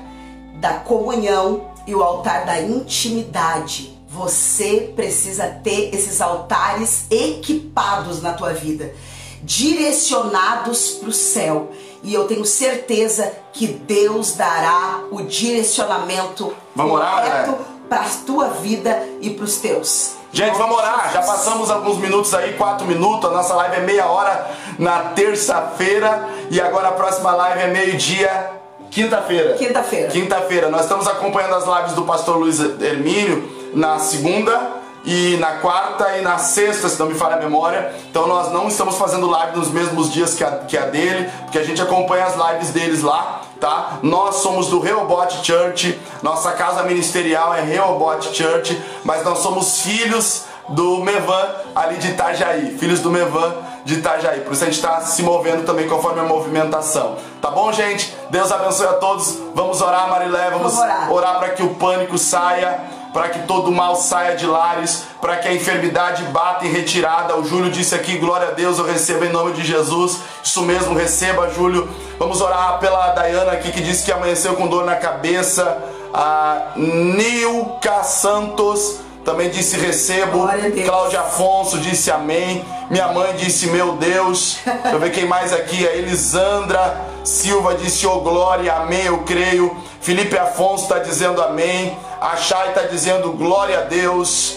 da 0.60 0.74
comunhão 0.74 1.62
e 1.86 1.94
o 1.94 2.02
altar 2.02 2.46
da 2.46 2.60
intimidade. 2.60 3.98
Você 4.08 4.92
precisa 4.94 5.46
ter 5.46 5.94
esses 5.94 6.20
altares 6.20 7.06
equipados 7.10 8.22
na 8.22 8.32
tua 8.32 8.52
vida, 8.52 8.92
direcionados 9.42 10.92
para 10.92 11.08
o 11.08 11.12
céu. 11.12 11.70
E 12.02 12.14
eu 12.14 12.26
tenho 12.26 12.44
certeza 12.44 13.30
que 13.52 13.66
Deus 13.66 14.34
dará 14.34 15.00
o 15.10 15.22
direcionamento 15.22 16.52
Vamos 16.74 16.98
correto 16.98 17.58
para 17.88 18.02
a 18.02 18.08
tua 18.24 18.48
vida 18.48 19.02
e 19.20 19.30
para 19.30 19.44
os 19.44 19.56
teus. 19.56 20.12
Gente, 20.32 20.56
vamos 20.56 20.78
orar. 20.78 21.10
Já 21.12 21.22
passamos 21.22 21.70
alguns 21.70 21.98
minutos 21.98 22.32
aí, 22.32 22.54
quatro 22.54 22.86
minutos. 22.86 23.28
A 23.28 23.32
nossa 23.32 23.54
live 23.54 23.76
é 23.76 23.80
meia 23.80 24.06
hora 24.06 24.48
na 24.78 25.00
terça-feira. 25.10 26.28
E 26.50 26.60
agora 26.60 26.88
a 26.88 26.92
próxima 26.92 27.32
live 27.32 27.60
é 27.62 27.66
meio-dia, 27.66 28.50
quinta-feira. 28.90 29.54
Quinta-feira. 29.54 30.08
Quinta-feira. 30.08 30.70
Nós 30.70 30.82
estamos 30.82 31.08
acompanhando 31.08 31.56
as 31.56 31.66
lives 31.66 31.92
do 31.94 32.02
pastor 32.02 32.36
Luiz 32.36 32.60
Hermínio 32.60 33.70
na 33.74 33.98
segunda 33.98 34.79
e 35.04 35.36
na 35.38 35.52
quarta 35.58 36.18
e 36.18 36.22
na 36.22 36.38
sexta, 36.38 36.88
se 36.88 36.98
não 36.98 37.06
me 37.06 37.14
falha 37.14 37.36
a 37.36 37.38
memória. 37.38 37.94
Então 38.10 38.26
nós 38.26 38.52
não 38.52 38.68
estamos 38.68 38.96
fazendo 38.96 39.28
live 39.28 39.56
nos 39.56 39.70
mesmos 39.70 40.12
dias 40.12 40.34
que 40.34 40.44
a, 40.44 40.50
que 40.58 40.76
a 40.76 40.86
dele, 40.86 41.30
porque 41.42 41.58
a 41.58 41.64
gente 41.64 41.80
acompanha 41.80 42.26
as 42.26 42.36
lives 42.36 42.70
deles 42.70 43.02
lá 43.02 43.42
tá? 43.60 43.98
Nós 44.02 44.36
somos 44.36 44.68
do 44.68 44.80
Rehoboth 44.80 45.44
Church, 45.44 46.00
nossa 46.22 46.52
casa 46.52 46.82
ministerial 46.84 47.54
é 47.54 47.60
Rehoboth 47.60 48.32
Church, 48.32 48.82
mas 49.04 49.22
nós 49.22 49.40
somos 49.40 49.82
filhos 49.82 50.46
do 50.70 50.98
Mevan 50.98 51.48
ali 51.74 51.96
de 51.96 52.08
Itajaí, 52.08 52.76
filhos 52.78 53.00
do 53.00 53.10
Mevan 53.10 53.54
de 53.84 53.94
Itajaí. 53.94 54.40
Por 54.40 54.52
isso 54.52 54.62
a 54.62 54.66
gente 54.66 54.76
está 54.76 55.00
se 55.00 55.22
movendo 55.22 55.64
também 55.64 55.88
conforme 55.88 56.20
a 56.20 56.24
movimentação. 56.24 57.16
Tá 57.40 57.50
bom, 57.50 57.72
gente? 57.72 58.14
Deus 58.30 58.50
abençoe 58.52 58.86
a 58.86 58.94
todos. 58.94 59.38
Vamos 59.54 59.80
orar, 59.80 60.08
Marilé. 60.08 60.50
Vamos, 60.50 60.74
vamos 60.74 60.78
orar, 60.78 61.12
orar 61.12 61.38
para 61.38 61.50
que 61.50 61.62
o 61.62 61.74
pânico 61.74 62.16
saia 62.18 63.00
para 63.12 63.28
que 63.28 63.40
todo 63.40 63.72
mal 63.72 63.96
saia 63.96 64.36
de 64.36 64.46
lares, 64.46 65.04
para 65.20 65.36
que 65.36 65.48
a 65.48 65.54
enfermidade 65.54 66.22
bata 66.24 66.64
em 66.64 66.70
retirada. 66.70 67.36
O 67.36 67.44
Júlio 67.44 67.70
disse 67.70 67.94
aqui, 67.94 68.18
glória 68.18 68.48
a 68.48 68.50
Deus, 68.52 68.78
eu 68.78 68.84
recebo 68.84 69.24
em 69.24 69.30
nome 69.30 69.52
de 69.52 69.64
Jesus. 69.64 70.20
Isso 70.42 70.62
mesmo, 70.62 70.94
receba, 70.94 71.50
Júlio. 71.50 71.88
Vamos 72.18 72.40
orar 72.40 72.78
pela 72.78 73.08
Dayana 73.12 73.52
aqui 73.52 73.72
que 73.72 73.80
disse 73.80 74.04
que 74.04 74.12
amanheceu 74.12 74.54
com 74.54 74.68
dor 74.68 74.84
na 74.84 74.96
cabeça. 74.96 75.78
A 76.12 76.72
Nilka 76.76 78.02
Santos 78.02 79.00
também 79.24 79.50
disse 79.50 79.76
recebo. 79.76 80.48
Cláudia 80.84 81.20
Afonso 81.20 81.78
disse 81.78 82.10
amém. 82.10 82.64
Minha 82.88 83.08
mãe 83.08 83.34
disse 83.36 83.66
meu 83.68 83.92
Deus. 83.92 84.58
Deixa 84.64 84.88
eu 84.88 84.98
ver 84.98 85.12
quem 85.12 85.26
mais 85.26 85.52
aqui. 85.52 85.86
A 85.86 85.92
Elisandra 85.94 87.00
Silva 87.22 87.74
disse 87.74 88.06
oh 88.06 88.20
glória, 88.20 88.72
amém, 88.72 89.04
eu 89.06 89.18
creio. 89.18 89.76
Felipe 90.00 90.36
Afonso 90.38 90.84
está 90.84 90.98
dizendo 90.98 91.42
amém. 91.42 91.96
A 92.20 92.36
Chay 92.36 92.68
está 92.70 92.82
dizendo 92.82 93.32
glória 93.32 93.80
a 93.80 93.82
Deus. 93.82 94.56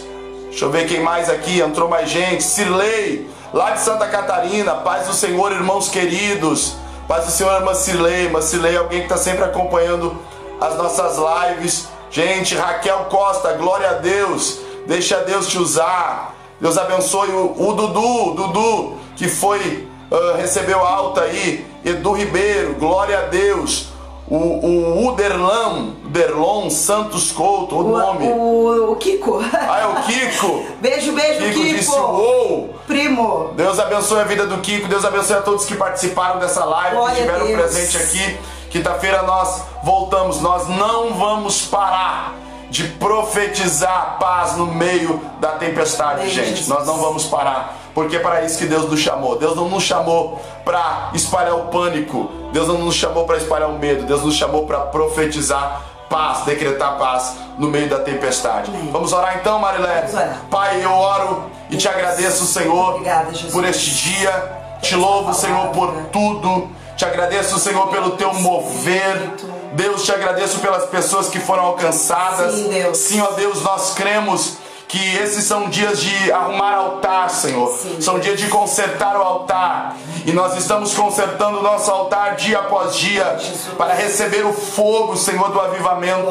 Deixa 0.49 0.65
eu 0.65 0.71
ver 0.71 0.87
quem 0.87 1.01
mais 1.01 1.29
aqui. 1.29 1.59
Entrou 1.59 1.89
mais 1.89 2.09
gente. 2.09 2.43
Cirlei, 2.43 3.29
lá 3.53 3.71
de 3.71 3.81
Santa 3.81 4.07
Catarina. 4.07 4.75
Paz 4.75 5.07
do 5.07 5.13
Senhor, 5.13 5.51
irmãos 5.51 5.89
queridos. 5.89 6.75
Paz 7.07 7.25
do 7.25 7.31
Senhor, 7.31 7.53
irmã 7.53 7.73
Cirlei. 7.73 8.25
Irmã 8.25 8.41
Cirlei, 8.41 8.77
alguém 8.77 8.99
que 8.99 9.05
está 9.05 9.17
sempre 9.17 9.43
acompanhando 9.43 10.17
as 10.61 10.77
nossas 10.77 11.17
lives. 11.17 11.89
Gente, 12.13 12.53
Raquel 12.53 13.07
Costa, 13.09 13.53
glória 13.53 13.89
a 13.89 13.93
Deus. 13.93 14.59
Deixa 14.85 15.17
Deus 15.21 15.47
te 15.47 15.57
usar. 15.57 16.35
Deus 16.61 16.77
abençoe 16.77 17.29
o, 17.29 17.55
o 17.57 17.73
Dudu, 17.73 18.35
Dudu, 18.35 18.97
que 19.15 19.27
foi, 19.27 19.87
uh, 20.11 20.37
recebeu 20.37 20.79
alta 20.79 21.21
aí. 21.21 21.65
Edu 21.83 22.11
Ribeiro, 22.11 22.75
glória 22.75 23.17
a 23.17 23.21
Deus. 23.23 23.87
O, 24.27 24.35
o 24.35 25.07
Uderlan, 25.07 25.95
Uderlon 26.05 26.69
Santos 26.69 27.31
Couto, 27.31 27.75
o, 27.75 27.79
o 27.79 27.97
nome. 27.97 28.27
O, 28.27 28.91
o, 28.91 28.95
Kiko. 28.95 29.43
Ah, 29.51 29.79
é 29.79 29.87
o 29.87 30.03
Kiko. 30.03 30.65
beijo, 30.79 31.13
beijo, 31.13 31.39
Kiko. 31.39 31.61
Kiko 31.61 31.77
disse 31.77 31.95
uou. 31.95 32.75
Primo. 32.85 33.49
Deus 33.55 33.79
abençoe 33.79 34.21
a 34.21 34.23
vida 34.23 34.45
do 34.45 34.59
Kiko, 34.59 34.87
Deus 34.87 35.03
abençoe 35.03 35.37
a 35.37 35.41
todos 35.41 35.65
que 35.65 35.75
participaram 35.75 36.39
dessa 36.39 36.63
live, 36.63 36.95
glória 36.95 37.15
que 37.15 37.21
estiveram 37.21 37.57
presentes 37.57 37.95
aqui. 37.95 38.37
Quinta-feira 38.73 39.21
nós 39.21 39.65
voltamos, 39.83 40.41
nós 40.41 40.67
não 40.67 41.13
vamos 41.13 41.61
parar 41.61 42.33
de 42.71 42.85
profetizar 42.85 44.17
paz 44.19 44.57
no 44.57 44.65
meio 44.65 45.21
da 45.39 45.49
tempestade, 45.49 46.27
gente. 46.27 46.67
Nós 46.67 46.87
não 46.87 46.97
vamos 46.97 47.25
parar, 47.25 47.77
porque 47.93 48.15
é 48.15 48.19
para 48.19 48.41
isso 48.41 48.57
que 48.57 48.65
Deus 48.65 48.89
nos 48.89 48.99
chamou. 48.99 49.37
Deus 49.37 49.55
não 49.55 49.69
nos 49.69 49.83
chamou 49.83 50.41
para 50.65 51.11
espalhar 51.13 51.53
o 51.53 51.65
pânico, 51.65 52.31
Deus 52.51 52.67
não 52.67 52.79
nos 52.79 52.95
chamou 52.95 53.25
para 53.25 53.37
espalhar 53.37 53.69
o 53.69 53.77
medo, 53.77 54.07
Deus 54.07 54.23
nos 54.23 54.33
chamou 54.33 54.65
para 54.65 54.79
profetizar 54.79 55.83
paz, 56.09 56.39
decretar 56.39 56.97
paz 56.97 57.35
no 57.59 57.67
meio 57.67 57.87
da 57.87 57.99
tempestade. 57.99 58.71
Amém. 58.71 58.89
Vamos 58.91 59.13
orar 59.13 59.37
então, 59.37 59.59
Marilé? 59.59 60.09
Pai, 60.49 60.83
eu 60.83 60.91
oro 60.91 61.43
e 61.69 61.77
te 61.77 61.87
agradeço, 61.87 62.43
Senhor, 62.47 62.95
Obrigada, 62.95 63.31
por 63.51 63.63
este 63.65 63.91
dia. 63.91 64.63
Te 64.81 64.95
louvo, 64.95 65.31
Senhor, 65.31 65.67
por 65.67 65.93
tudo 66.11 66.71
te 66.95 67.05
agradeço, 67.05 67.59
Senhor, 67.59 67.87
pelo 67.87 68.11
teu 68.11 68.33
mover. 68.33 69.33
Deus, 69.73 70.03
te 70.03 70.11
agradeço 70.11 70.59
pelas 70.59 70.85
pessoas 70.85 71.27
que 71.27 71.39
foram 71.39 71.63
alcançadas. 71.63 72.53
Sim, 72.53 72.69
Deus. 72.69 72.97
Sim, 72.97 73.21
ó 73.21 73.31
Deus, 73.31 73.61
nós 73.63 73.93
cremos 73.95 74.57
que 74.87 75.15
esses 75.17 75.45
são 75.45 75.69
dias 75.69 75.99
de 75.99 76.31
arrumar 76.31 76.75
altar, 76.75 77.27
Senhor. 77.31 77.67
Sim, 77.75 77.99
são 77.99 78.19
dias 78.19 78.39
de 78.39 78.47
consertar 78.47 79.17
o 79.17 79.23
altar. 79.23 79.97
E 80.23 80.31
nós 80.31 80.55
estamos 80.55 80.93
consertando 80.93 81.59
o 81.59 81.63
nosso 81.63 81.89
altar 81.89 82.35
dia 82.35 82.59
após 82.59 82.95
dia 82.95 83.37
Jesus. 83.39 83.73
para 83.75 83.95
receber 83.95 84.45
o 84.45 84.53
fogo, 84.53 85.17
Senhor, 85.17 85.49
do 85.49 85.59
avivamento. 85.59 86.27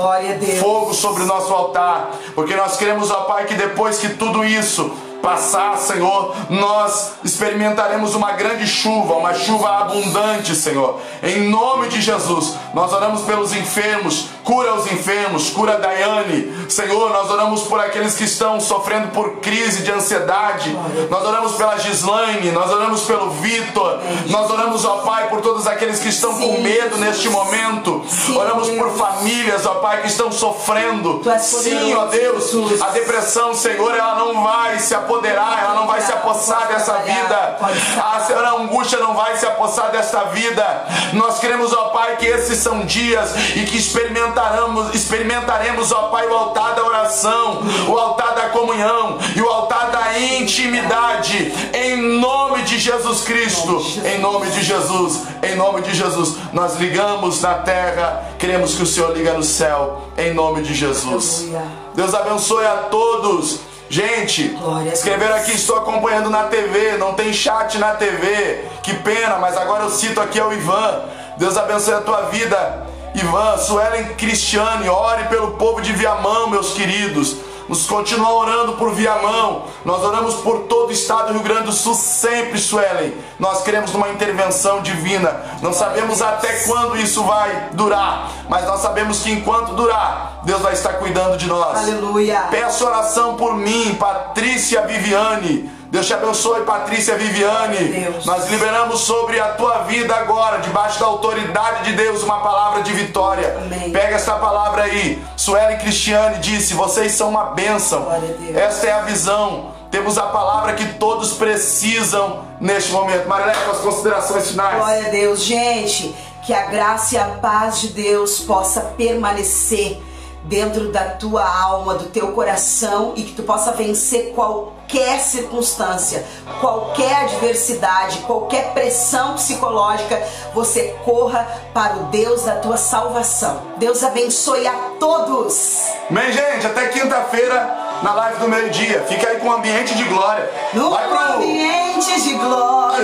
Fogo 0.61 0.95
sobre 0.95 1.25
o 1.25 1.27
nosso 1.27 1.53
altar. 1.53 2.13
Porque 2.37 2.55
nós 2.55 2.77
queremos, 2.77 3.11
ó 3.11 3.23
Pai, 3.23 3.47
que 3.47 3.55
depois 3.55 3.99
que 3.99 4.11
tudo 4.11 4.45
isso 4.45 4.93
passar, 5.23 5.79
Senhor, 5.79 6.35
nós 6.51 7.13
experimentaremos 7.23 8.15
uma 8.17 8.33
grande 8.33 8.67
chuva, 8.67 9.15
uma 9.15 9.33
chuva 9.33 9.69
abundante, 9.79 10.55
Senhor. 10.57 10.99
Em 11.23 11.49
nome 11.49 11.89
de 11.89 12.03
Jesus, 12.03 12.57
nós 12.75 12.93
oramos 12.93 13.23
pelos 13.23 13.55
enfermos, 13.55 14.27
cura 14.43 14.75
os 14.75 14.91
enfermos, 14.91 15.49
cura 15.51 15.75
a 15.75 15.79
Daiane. 15.79 16.67
Senhor, 16.69 17.11
nós 17.11 17.31
oramos 17.31 17.63
por 17.63 17.79
aqueles 17.79 18.17
que 18.17 18.25
estão 18.25 18.59
sofrendo 18.61 19.09
por 19.09 19.37
crise 19.37 19.83
de 19.83 19.93
ansiedade. 19.93 20.77
Nós 21.09 21.25
oramos 21.25 21.53
pela 21.53 21.79
Gislaine, 21.79 22.51
nós 22.51 22.71
oramos 22.71 23.03
pelo 23.03 23.31
Vitor. 23.31 24.01
Nós 24.27 24.51
oramos, 24.51 24.85
ó 24.85 24.97
Pai, 24.99 25.29
por 25.29 25.41
todos 25.41 25.69
aqueles 25.69 26.01
que 26.01 26.09
estão 26.09 26.35
com 26.35 26.61
medo 26.61 26.99
neste 26.99 27.29
momento. 27.29 28.05
Oramos 28.35 28.69
por 28.71 28.91
famílias, 28.97 29.65
ó 29.67 29.77
Pai, 29.77 30.01
que 30.03 30.09
estão 30.09 30.33
sofrendo. 30.33 31.23
Sim, 31.63 31.95
ó 31.95 32.07
Deus, 32.07 32.83
a 32.83 32.89
depressão, 32.89 33.55
Senhor, 33.55 33.95
ela 33.95 34.17
não 34.17 34.43
vai 34.43 34.81
se 34.81 34.95
aposentar 34.95 35.12
apoderar, 35.13 35.63
ela 35.63 35.75
não 35.75 35.87
vai 35.87 36.01
se 36.01 36.11
apossar 36.11 36.69
dessa 36.69 36.95
vida. 36.99 37.59
A 38.03 38.21
senhora 38.21 38.53
angústia 38.53 38.99
não 38.99 39.15
vai 39.15 39.37
se 39.37 39.47
apossar 39.47 39.91
desta 39.91 40.25
vida. 40.25 40.85
Nós 41.13 41.39
queremos, 41.39 41.73
ó 41.73 41.89
Pai, 41.89 42.17
que 42.17 42.27
esses 42.27 42.59
são 42.59 42.81
dias 42.81 43.35
e 43.55 43.65
que 43.65 43.77
experimentaremos, 43.77 44.95
experimentaremos, 44.95 45.93
ó 45.93 46.09
Pai, 46.09 46.27
o 46.27 46.35
altar 46.35 46.75
da 46.75 46.85
oração, 46.85 47.63
o 47.89 47.99
altar 47.99 48.35
da 48.35 48.49
comunhão 48.49 49.19
e 49.37 49.41
o 49.41 49.49
altar 49.49 49.91
da 49.91 50.19
intimidade. 50.19 51.53
Em 51.75 52.19
nome 52.19 52.63
de 52.63 52.79
Jesus 52.79 53.23
Cristo, 53.23 53.83
em 54.05 54.19
nome 54.19 54.51
de 54.51 54.63
Jesus, 54.63 55.23
em 55.43 55.55
nome 55.57 55.83
de 55.83 55.95
Jesus, 55.95 56.37
nós 56.53 56.77
ligamos 56.77 57.41
na 57.43 57.55
terra, 57.55 58.31
queremos 58.39 58.75
que 58.75 58.83
o 58.83 58.87
Senhor 58.87 59.15
liga 59.17 59.33
no 59.35 59.43
céu, 59.43 60.09
em 60.17 60.33
nome 60.33 60.63
de 60.63 60.75
Jesus. 60.75 61.47
Deus 61.95 62.15
abençoe 62.15 62.65
a 62.65 62.77
todos. 62.91 63.72
Gente, 63.93 64.57
escreveram 64.91 65.37
aqui, 65.37 65.53
estou 65.53 65.77
acompanhando 65.77 66.31
na 66.31 66.45
TV, 66.45 66.97
não 66.97 67.13
tem 67.13 67.31
chat 67.31 67.77
na 67.77 67.95
TV. 67.95 68.65
Que 68.83 68.95
pena, 68.95 69.37
mas 69.37 69.55
agora 69.55 69.83
eu 69.83 69.91
cito 69.91 70.19
aqui 70.19 70.41
ao 70.41 70.51
Ivan. 70.51 71.03
Deus 71.37 71.59
abençoe 71.59 71.93
a 71.93 72.01
tua 72.01 72.23
vida. 72.31 72.87
Ivan, 73.15 73.59
Suelen 73.59 74.15
Cristiane, 74.15 74.89
ore 74.89 75.25
pelo 75.25 75.59
povo 75.59 75.83
de 75.83 75.93
Viamão, 75.93 76.49
meus 76.49 76.73
queridos. 76.73 77.37
Nos 77.73 77.87
continua 77.87 78.31
orando 78.35 78.75
por 78.75 78.93
Viamão. 78.93 79.65
Nós 79.83 80.05
oramos 80.05 80.35
por 80.35 80.65
todo 80.65 80.91
o 80.91 80.93
estado 80.93 81.29
do 81.29 81.33
Rio 81.33 81.43
Grande 81.43 81.63
do 81.63 81.73
Sul 81.73 81.95
sempre, 81.95 82.59
Suelen. 82.59 83.15
Nós 83.39 83.63
queremos 83.63 83.95
uma 83.95 84.11
intervenção 84.11 84.83
divina. 84.83 85.41
Não 85.63 85.73
sabemos 85.73 86.21
até 86.21 86.53
quando 86.67 86.99
isso 86.99 87.25
vai 87.25 87.71
durar, 87.73 88.31
mas 88.47 88.67
nós 88.67 88.83
sabemos 88.83 89.23
que 89.23 89.33
enquanto 89.33 89.73
durar, 89.73 90.43
Deus 90.45 90.61
vai 90.61 90.75
estar 90.75 90.99
cuidando 90.99 91.39
de 91.39 91.47
nós. 91.47 91.79
Aleluia. 91.79 92.49
Peço 92.51 92.85
oração 92.85 93.37
por 93.37 93.55
mim, 93.55 93.95
Patrícia 93.95 94.83
Viviane. 94.83 95.71
Deus 95.93 96.07
te 96.07 96.15
abençoe, 96.15 96.63
Patrícia 96.63 97.19
Viviane. 97.19 97.77
Deus. 97.77 98.25
Nós 98.25 98.49
liberamos 98.49 99.01
sobre 99.01 99.39
a 99.39 99.49
tua 99.49 99.81
vida 99.81 100.17
agora, 100.17 100.57
debaixo 100.57 100.99
da 100.99 101.05
autoridade 101.05 101.91
de 101.91 101.93
Deus, 101.93 102.23
uma 102.23 102.41
palavra 102.41 102.83
de 102.83 102.95
vitória. 102.95 103.59
Amém. 103.59 103.93
Pega 103.93 104.17
essa 104.17 104.37
palavra 104.37 104.85
aí. 104.85 105.23
Sueli 105.37 105.77
Cristiane 105.77 106.39
disse: 106.39 106.73
Vocês 106.73 107.13
são 107.13 107.29
uma 107.29 107.51
bênção. 107.51 108.09
Esta 108.55 108.87
é 108.87 108.93
a 108.93 109.03
visão. 109.03 109.73
Temos 109.91 110.17
a 110.17 110.23
palavra 110.23 110.73
que 110.73 110.95
todos 110.95 111.35
precisam 111.35 112.43
neste 112.59 112.91
momento. 112.91 113.29
Marilé, 113.29 113.53
com 113.53 113.73
as 113.73 113.79
considerações 113.81 114.49
finais. 114.49 114.79
Glória 114.79 115.09
a 115.09 115.11
Deus. 115.11 115.43
Gente, 115.43 116.17
que 116.47 116.55
a 116.55 116.69
graça 116.69 117.17
e 117.17 117.19
a 117.19 117.27
paz 117.27 117.83
de 117.83 117.89
Deus 117.89 118.39
possa 118.39 118.81
permanecer 118.97 120.01
dentro 120.45 120.91
da 120.91 121.05
tua 121.11 121.45
alma, 121.45 121.95
do 121.95 122.07
teu 122.07 122.33
coração 122.33 123.13
e 123.17 123.23
que 123.23 123.33
tu 123.33 123.43
possa 123.43 123.73
vencer 123.73 124.33
qualquer 124.35 125.21
circunstância, 125.21 126.25
qualquer 126.61 127.25
adversidade, 127.25 128.19
qualquer 128.19 128.73
pressão 128.73 129.35
psicológica, 129.35 130.21
você 130.55 130.95
corra 131.05 131.47
para 131.73 131.97
o 131.97 132.05
Deus 132.05 132.43
da 132.43 132.57
tua 132.57 132.77
salvação. 132.77 133.63
Deus 133.77 134.03
abençoe 134.03 134.67
a 134.67 134.75
todos. 134.99 135.85
Amém, 136.11 136.33
gente. 136.33 136.67
Até 136.67 136.89
quinta-feira 136.89 138.01
na 138.03 138.15
live 138.15 138.41
do 138.41 138.49
meio-dia. 138.49 139.05
Fica 139.09 139.29
aí 139.29 139.39
com 139.39 139.49
o 139.49 139.53
ambiente 139.53 139.95
de 139.95 140.05
glória. 140.05 140.51
No 140.75 140.91
Vai 140.91 141.09
pro... 141.09 141.19
ambiente 141.35 142.21
de 142.21 142.35
glória. 142.35 142.99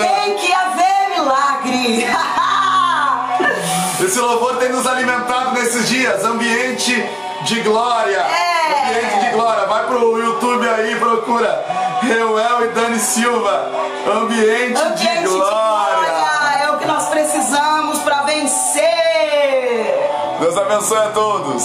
Tem 0.00 0.36
que 0.36 0.52
haver 0.52 1.18
milagre. 1.18 2.06
Esse 4.14 4.22
louvor 4.22 4.58
tem 4.58 4.68
nos 4.68 4.86
alimentado 4.86 5.54
nesses 5.54 5.88
dias. 5.88 6.24
Ambiente 6.24 6.94
de 7.42 7.60
glória. 7.62 8.18
É. 8.18 8.88
Ambiente 8.88 9.24
de 9.24 9.30
glória. 9.32 9.66
Vai 9.66 9.88
pro 9.88 10.16
YouTube 10.16 10.68
aí, 10.68 10.94
procura 11.00 11.98
Reuel 12.00 12.64
e 12.64 12.68
Dani 12.68 13.00
Silva. 13.00 13.72
Ambiente, 14.06 14.80
Ambiente 14.80 15.18
de, 15.18 15.26
glória. 15.26 15.98
de 15.98 16.10
glória. 16.12 16.62
É 16.62 16.70
o 16.70 16.78
que 16.78 16.86
nós 16.86 17.08
precisamos 17.08 17.98
para 18.02 18.22
vencer. 18.22 18.84
Deus 20.38 20.56
abençoe 20.58 20.98
a 20.98 21.10
todos. 21.10 21.64